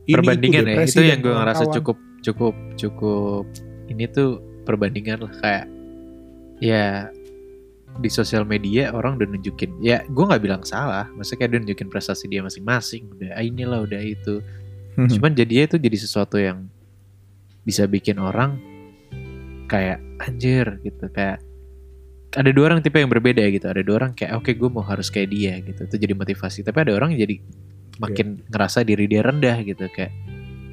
[0.08, 3.44] ini, perbandingan itu, ya itu yang gue ngerasa cukup cukup cukup
[3.92, 5.66] ini tuh perbandingan lah kayak
[6.58, 7.10] ya
[7.98, 9.82] di sosial media orang udah nunjukin.
[9.82, 11.10] Ya gue nggak bilang salah.
[11.18, 13.10] Maksudnya kayak dia nunjukin prestasi dia masing-masing.
[13.18, 14.42] Udah ah, inilah udah itu.
[14.98, 15.06] Hmm.
[15.06, 16.66] cuman jadinya itu jadi sesuatu yang
[17.62, 18.58] bisa bikin orang
[19.70, 21.06] kayak anjir gitu.
[21.14, 21.42] Kayak
[22.34, 23.66] ada dua orang tipe yang berbeda gitu.
[23.70, 25.86] Ada dua orang kayak oke gue mau harus kayak dia gitu.
[25.86, 26.66] Itu jadi motivasi.
[26.66, 27.36] Tapi ada orang yang jadi
[27.98, 29.86] makin ngerasa diri dia rendah gitu.
[29.90, 30.14] Kayak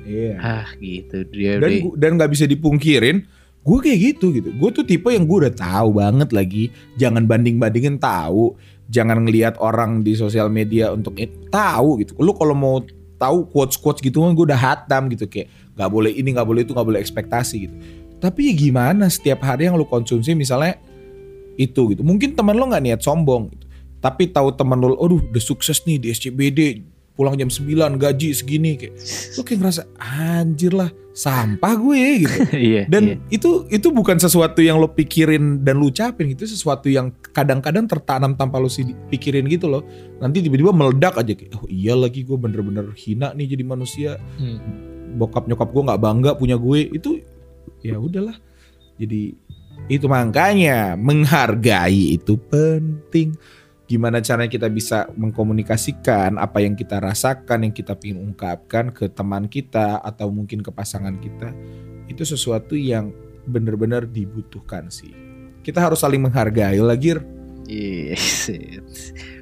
[0.05, 0.37] Iya.
[0.37, 1.25] ah gitu.
[1.33, 3.25] Dia dan gu- dan nggak bisa dipungkirin
[3.65, 4.53] gue kayak gitu gitu.
[4.61, 6.69] Gue tuh tipe yang gue udah tahu banget lagi.
[7.01, 8.53] Jangan banding bandingin tahu.
[8.93, 12.13] Jangan ngelihat orang di sosial media untuk it- tahu gitu.
[12.21, 12.85] Lu kalau mau
[13.17, 15.25] tahu quotes quotes gitu kan gue udah hatam gitu.
[15.25, 17.75] Kayak nggak boleh ini nggak boleh itu nggak boleh ekspektasi gitu.
[18.21, 20.77] Tapi ya gimana setiap hari yang lu konsumsi misalnya
[21.57, 22.05] itu gitu.
[22.05, 23.65] Mungkin teman lo nggak niat sombong gitu.
[24.05, 26.61] tapi tahu teman lo aduh udah sukses nih di SCBD
[27.17, 28.93] pulang jam 9 gaji segini kayak
[29.39, 32.39] lu kayak ngerasa anjir lah sampah gue gitu.
[32.75, 33.17] Iya dan iya.
[33.31, 38.35] itu itu bukan sesuatu yang lo pikirin dan lu ucapin itu sesuatu yang kadang-kadang tertanam
[38.35, 38.67] tanpa lo
[39.09, 39.87] pikirin gitu loh.
[40.19, 44.11] Nanti tiba-tiba meledak aja kayak oh iya lagi gue bener-bener hina nih jadi manusia.
[44.37, 44.59] Hmm.
[45.15, 46.91] bokap nyokap gue nggak bangga punya gue.
[46.91, 47.23] Itu
[47.87, 48.35] ya udahlah.
[48.99, 49.39] Jadi
[49.87, 53.39] itu makanya menghargai itu penting
[53.85, 59.45] gimana caranya kita bisa mengkomunikasikan apa yang kita rasakan yang kita ingin ungkapkan ke teman
[59.45, 61.53] kita atau mungkin ke pasangan kita
[62.09, 63.13] itu sesuatu yang
[63.45, 65.13] benar-benar dibutuhkan sih.
[65.65, 67.17] Kita harus saling menghargai lagi
[67.65, 68.85] Iya, shit.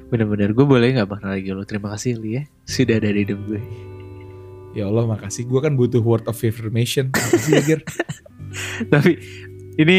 [0.07, 1.49] bener-bener gue boleh nggak bang lagi?
[1.51, 2.43] Lo terima kasih li ya.
[2.63, 3.61] Sudah ada di hidup gue.
[4.77, 5.43] Ya Allah makasih.
[5.49, 7.11] Gue kan butuh word of affirmation.
[7.11, 7.77] Makasih ya
[8.93, 9.17] tapi
[9.81, 9.97] ini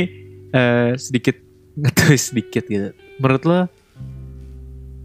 [0.54, 1.36] eh, sedikit
[1.76, 2.94] ngetwist sedikit gitu.
[3.20, 3.60] Menurut lo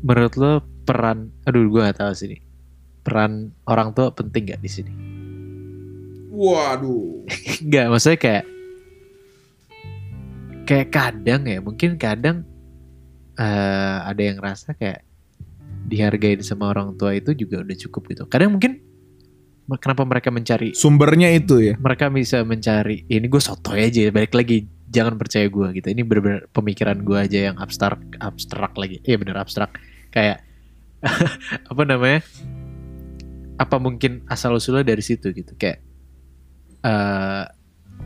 [0.01, 0.51] menurut lo
[0.87, 2.41] peran aduh gue gak tahu sih nih
[3.03, 4.91] peran orang tua penting gak di sini?
[6.29, 7.25] Waduh.
[7.65, 8.45] Enggak, maksudnya kayak
[10.69, 12.45] kayak kadang ya, mungkin kadang
[13.39, 15.01] eh ada yang rasa kayak
[15.89, 18.23] dihargain sama orang tua itu juga udah cukup gitu.
[18.29, 18.77] Kadang mungkin
[19.81, 21.73] kenapa mereka mencari sumbernya itu ya?
[21.77, 25.87] mereka bisa mencari "Ya, ini gue sotoy aja balik lagi jangan percaya gue gitu.
[25.93, 29.01] Ini bener-bener pemikiran gue aja yang abstrak abstrak lagi.
[29.05, 29.77] Iya bener abstrak
[30.09, 30.41] kayak
[31.71, 32.21] apa namanya
[33.59, 35.83] apa mungkin asal usulnya dari situ gitu kayak
[36.83, 37.45] eh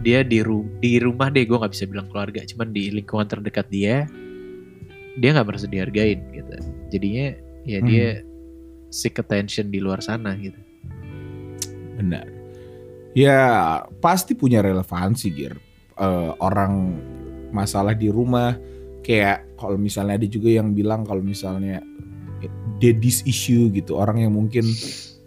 [0.01, 3.69] dia di ru di rumah deh gue nggak bisa bilang keluarga cuman di lingkungan terdekat
[3.69, 4.09] dia
[5.21, 6.53] dia nggak merasa dihargain gitu
[6.89, 7.87] jadinya ya Hmm.
[7.87, 8.07] dia
[8.93, 10.61] seek attention di luar sana gitu.
[11.97, 12.29] Benar.
[13.17, 13.41] Ya
[13.97, 15.57] pasti punya relevansi Gir.
[15.97, 16.93] Eh, orang
[17.49, 18.53] masalah di rumah
[19.03, 21.83] kayak kalau misalnya ada juga yang bilang kalau misalnya
[22.79, 24.65] daddy's issue gitu orang yang mungkin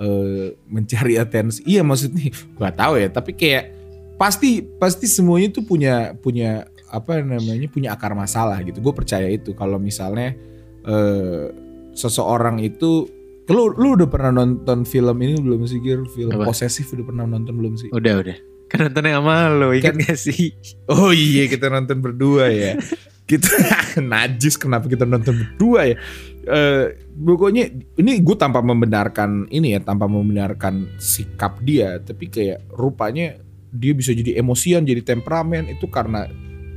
[0.00, 1.64] eh, mencari atensi.
[1.64, 3.72] Iya maksudnya gak tahu ya tapi kayak
[4.16, 8.80] pasti pasti semuanya tuh punya punya apa namanya punya akar masalah gitu.
[8.80, 10.36] Gue percaya itu kalau misalnya
[10.84, 11.44] eh,
[11.96, 13.08] seseorang itu
[13.46, 16.02] lu lu udah pernah nonton film ini belum sih Gir?
[16.12, 16.50] Film Apa?
[16.50, 17.88] posesif udah pernah nonton belum sih?
[17.94, 18.36] Udah udah.
[18.66, 20.50] Kan nontonnya sama lo, ingat Kan- gak sih?
[20.90, 22.74] Oh iya kita nonton berdua ya.
[23.26, 23.50] Kita
[24.14, 25.96] najis kenapa kita nonton berdua ya?
[26.46, 26.84] Eh
[27.18, 27.66] pokoknya
[27.98, 33.34] ini gue tanpa membenarkan ini ya, tanpa membenarkan sikap dia, tapi kayak rupanya
[33.74, 36.30] dia bisa jadi emosian, jadi temperamen itu karena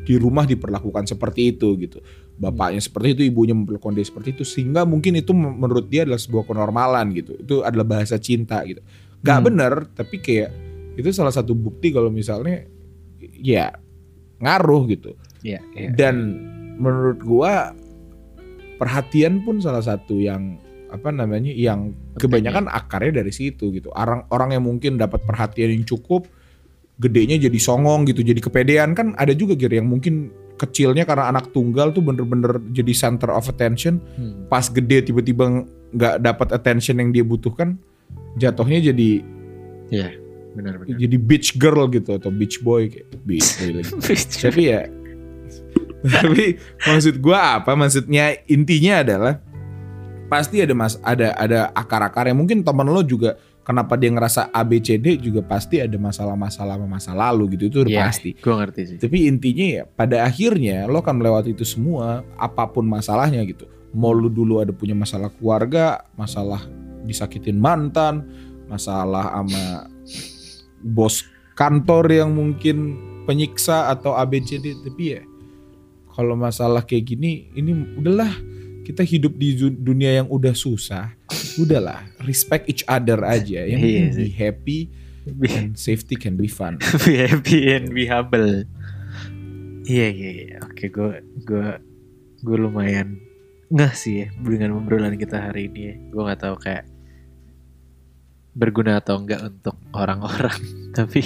[0.03, 2.01] di rumah diperlakukan seperti itu gitu.
[2.39, 6.49] Bapaknya seperti itu, ibunya memperlakukan dia seperti itu sehingga mungkin itu menurut dia adalah sebuah
[6.49, 7.37] kenormalan gitu.
[7.37, 8.81] Itu adalah bahasa cinta gitu.
[9.21, 9.45] Gak Hmm.
[9.53, 10.49] bener, tapi kayak
[10.97, 12.65] itu salah satu bukti kalau misalnya
[13.37, 13.69] ya
[14.41, 15.13] ngaruh gitu.
[15.41, 15.89] Iya, iya.
[15.91, 16.15] Dan
[16.77, 17.71] menurut gua
[18.77, 20.55] perhatian pun salah satu yang
[20.89, 23.93] apa namanya yang kebanyakan akarnya dari situ gitu.
[23.93, 26.25] Orang orang yang mungkin dapat perhatian yang cukup
[26.97, 31.55] gedenya jadi songong gitu, jadi kepedean kan ada juga gitu yang mungkin kecilnya karena anak
[31.55, 34.43] tunggal tuh bener-bener jadi center of attention Hmm.
[34.51, 35.63] pas gede tiba-tiba
[35.95, 37.79] nggak dapat attention yang dia butuhkan
[38.35, 39.23] jatuhnya jadi
[39.87, 40.19] Iya,
[40.51, 40.99] benar-benar.
[40.99, 43.91] jadi beach girl gitu atau beach boy kayak beach boy lagi
[44.43, 44.83] tapi ya
[46.15, 46.55] tapi
[46.87, 47.75] maksud gua apa?
[47.75, 49.33] Maksudnya intinya adalah
[50.29, 53.35] pasti ada mas ada ada akar-akar yang mungkin teman lo juga
[53.65, 57.63] kenapa dia ngerasa ABCD juga pasti ada masalah-masalah masa lalu gitu.
[57.69, 58.31] Itu udah Iya, pasti.
[58.37, 58.97] Gue ngerti sih.
[58.97, 63.65] tapi intinya ya pada akhirnya lo akan melewati itu semua apa pun masalahnya gitu.
[63.93, 66.61] Mau lu dulu ada punya masalah keluarga masalah
[67.09, 68.21] disakitin mantan
[68.69, 69.89] masalah sama
[70.85, 71.25] bos
[71.57, 72.95] kantor yang mungkin
[73.25, 75.21] penyiksa atau ABCD tapi ya
[76.19, 78.27] kalau masalah kayak gini ini udahlah
[78.83, 81.15] kita hidup di du- dunia yang udah susah
[81.55, 84.19] udahlah respect each other aja yang Iya penting sih.
[84.19, 84.79] be happy
[85.29, 88.65] Be, and safety can be fun be happy and be humble.
[89.85, 90.57] Iya iya iya.
[90.65, 91.67] Oke, gue gue
[92.41, 93.21] gue lumayan
[93.69, 95.81] ngeh sih ya dengan obrolan kita hari ini.
[95.85, 95.95] ya.
[96.09, 96.85] Gue nggak tahu kayak
[98.53, 100.57] berguna atau enggak untuk orang-orang.
[100.97, 101.21] Tapi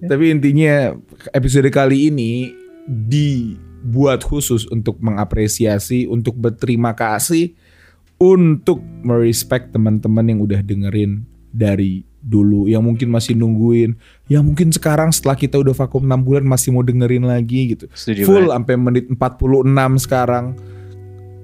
[0.00, 0.96] Tapi intinya
[1.30, 2.48] episode kali ini
[3.86, 7.54] dibuat khusus untuk mengapresiasi, untuk berterima kasih,
[8.18, 11.22] untuk merespect teman-teman yang udah dengerin
[11.54, 13.94] dari dulu, yang mungkin masih nungguin,
[14.26, 17.86] yang mungkin sekarang setelah kita udah vakum 6 bulan masih mau dengerin lagi gitu.
[17.94, 18.54] setuju Full banget.
[18.58, 20.58] sampai menit 46 sekarang.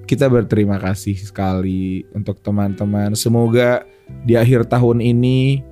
[0.03, 3.15] Kita berterima kasih sekali untuk teman-teman.
[3.15, 3.87] Semoga
[4.27, 5.63] di akhir tahun ini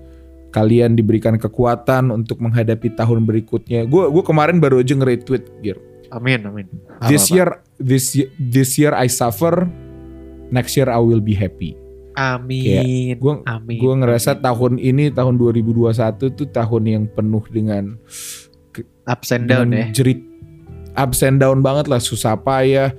[0.55, 3.83] kalian diberikan kekuatan untuk menghadapi tahun berikutnya.
[3.91, 5.90] Gue gue kemarin baru aja nge-retweet Gir.
[6.11, 6.67] Amin amin.
[7.07, 7.49] This year
[7.79, 9.65] this year, this year I suffer,
[10.51, 11.73] next year I will be happy.
[12.13, 13.15] Amin.
[13.15, 13.77] Gue amin.
[13.79, 14.43] gue ngerasa amin.
[14.43, 15.95] tahun ini tahun 2021
[16.35, 17.95] tuh tahun yang penuh dengan
[19.07, 19.87] ups and down ya.
[19.95, 20.19] jerit
[20.93, 22.91] ups and down banget lah susah payah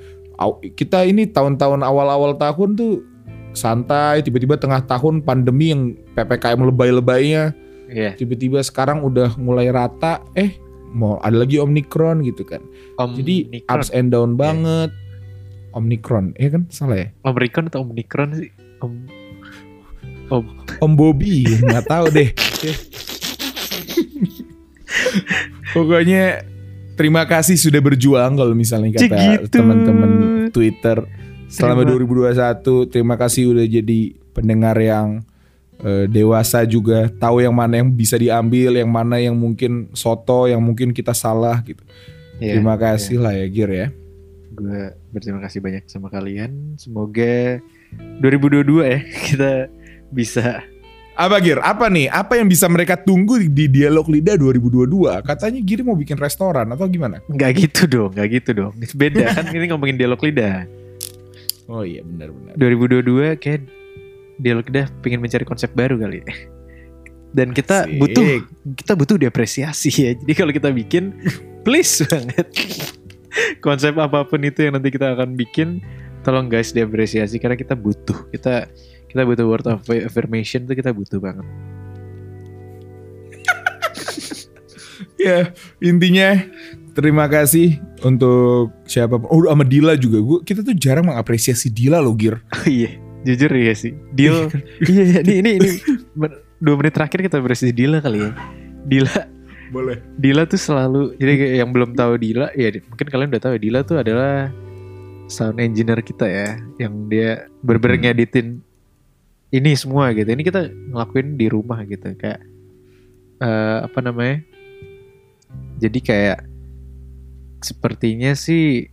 [0.74, 3.04] kita ini tahun-tahun awal-awal tahun tuh
[3.52, 5.82] santai tiba-tiba tengah tahun pandemi yang
[6.16, 7.52] ppkm lebay-lebaynya
[7.92, 8.16] Iya.
[8.16, 10.56] tiba-tiba sekarang udah mulai rata eh
[10.92, 12.60] mau ada lagi omikron gitu kan.
[12.96, 13.72] Om jadi Omicron.
[13.74, 14.92] ups and down banget.
[15.72, 16.68] Omikron ya kan?
[16.68, 17.08] Salah ya?
[17.22, 18.50] Omicron atau Omicron sih?
[18.78, 18.92] Om
[20.28, 20.44] Om.
[20.78, 22.28] Om Bobby nggak tahu deh.
[25.72, 26.44] Pokoknya
[26.94, 29.48] terima kasih sudah berjuang kalau misalnya kata Gitu.
[29.50, 30.10] teman-teman
[30.52, 31.04] Twitter.
[31.48, 34.00] Selama Terima- 2021 terima kasih udah jadi
[34.32, 35.20] pendengar yang
[35.80, 40.60] eh, dewasa juga tahu yang mana yang bisa diambil yang mana yang mungkin soto yang
[40.60, 41.80] mungkin kita salah gitu.
[42.42, 43.88] Iya, terima kasih lah ya Gir ya.
[44.52, 46.76] Gue berterima kasih banyak sama kalian.
[46.76, 47.62] Semoga
[48.20, 48.98] 2022 ya
[49.30, 49.50] kita
[50.12, 50.66] bisa.
[51.12, 51.60] Apa Gir?
[51.60, 52.08] Apa nih?
[52.08, 56.88] Apa yang bisa mereka tunggu di dialog lidah 2022 katanya Gir mau bikin restoran atau
[56.88, 57.20] gimana?
[57.28, 58.72] Nggak gitu dong, nggak gitu dong.
[58.96, 60.64] Beda kan ini ngomongin dialog lidah.
[61.72, 63.64] oh iya benar-benar 2022 kayak
[64.42, 66.34] dialog lidah pengen mencari konsep baru kali ya.
[67.32, 67.96] Dan kita Asik.
[67.96, 68.26] butuh
[68.76, 70.10] kita butuh diapresiasi ya.
[70.18, 71.16] Jadi kalau kita bikin
[71.64, 72.46] please banget.
[73.64, 75.80] konsep apa pun itu yang nanti kita akan bikin
[76.20, 78.28] tolong guys diapresiasi karena kita butuh.
[78.28, 78.68] Kita
[79.08, 81.46] kita butuh word of affirmation itu kita butuh banget.
[85.26, 86.44] ya intinya
[86.92, 92.14] terima kasih untuk siapa oh sama Dila juga gua kita tuh jarang mengapresiasi Dila loh
[92.16, 93.92] Gir Oh iya, jujur iya sih.
[94.12, 94.50] Deal.
[94.90, 95.70] iya, iya, ini ini ini
[96.14, 98.30] ber- dua menit terakhir kita beresin Dila kali ya.
[98.82, 99.14] Dila,
[99.70, 101.14] boleh Dila tuh selalu.
[101.18, 104.50] Jadi yang belum tahu Dila, ya mungkin kalian udah tahu ya, Dila tuh adalah
[105.30, 108.04] sound engineer kita ya, yang dia bener-bener Hmm.
[108.10, 108.46] ngeditin
[109.52, 110.28] ini semua gitu.
[110.28, 112.40] Ini kita ngelakuin di rumah gitu, kayak
[113.38, 114.42] eh, apa namanya?
[115.82, 116.46] Jadi kayak
[117.62, 118.91] sepertinya sih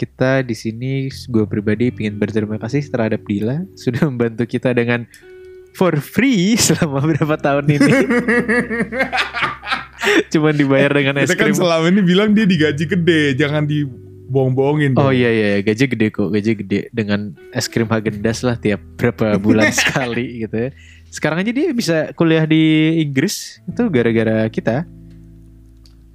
[0.00, 5.04] kita di sini gue pribadi ingin berterima kasih terhadap Dila sudah membantu kita dengan
[5.76, 7.92] for free selama berapa tahun ini.
[10.32, 11.56] Cuman dibayar dengan es kita kan krim.
[11.60, 15.20] selama ini bilang dia digaji gede jangan dibohong-bohongin Oh dong.
[15.20, 19.68] iya iya gaji gede kok gaji gede dengan es krim Häagen-Dazs lah tiap berapa bulan
[19.68, 20.70] sekali gitu ya.
[21.12, 24.88] Sekarang aja dia bisa kuliah di Inggris itu gara-gara kita.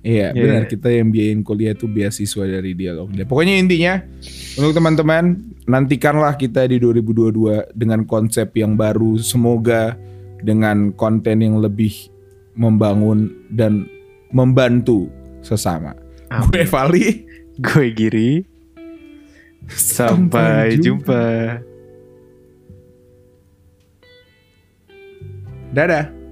[0.06, 0.42] Iya Iya.
[0.46, 3.10] benar kita yang biayain kuliah itu beasiswa dari dialog.
[3.18, 4.06] Ya, Pokoknya intinya
[4.54, 9.98] untuk teman-teman nantikanlah kita di 2022 dengan konsep yang baru semoga
[10.46, 12.14] dengan konten yang lebih
[12.54, 13.90] membangun dan
[14.30, 15.10] membantu
[15.42, 15.98] sesama.
[16.54, 16.70] Gue Amin.
[16.70, 17.06] Vali.
[17.58, 18.46] Gue Giri.
[19.66, 21.58] Sampai jumpa.
[25.74, 26.25] Dadah.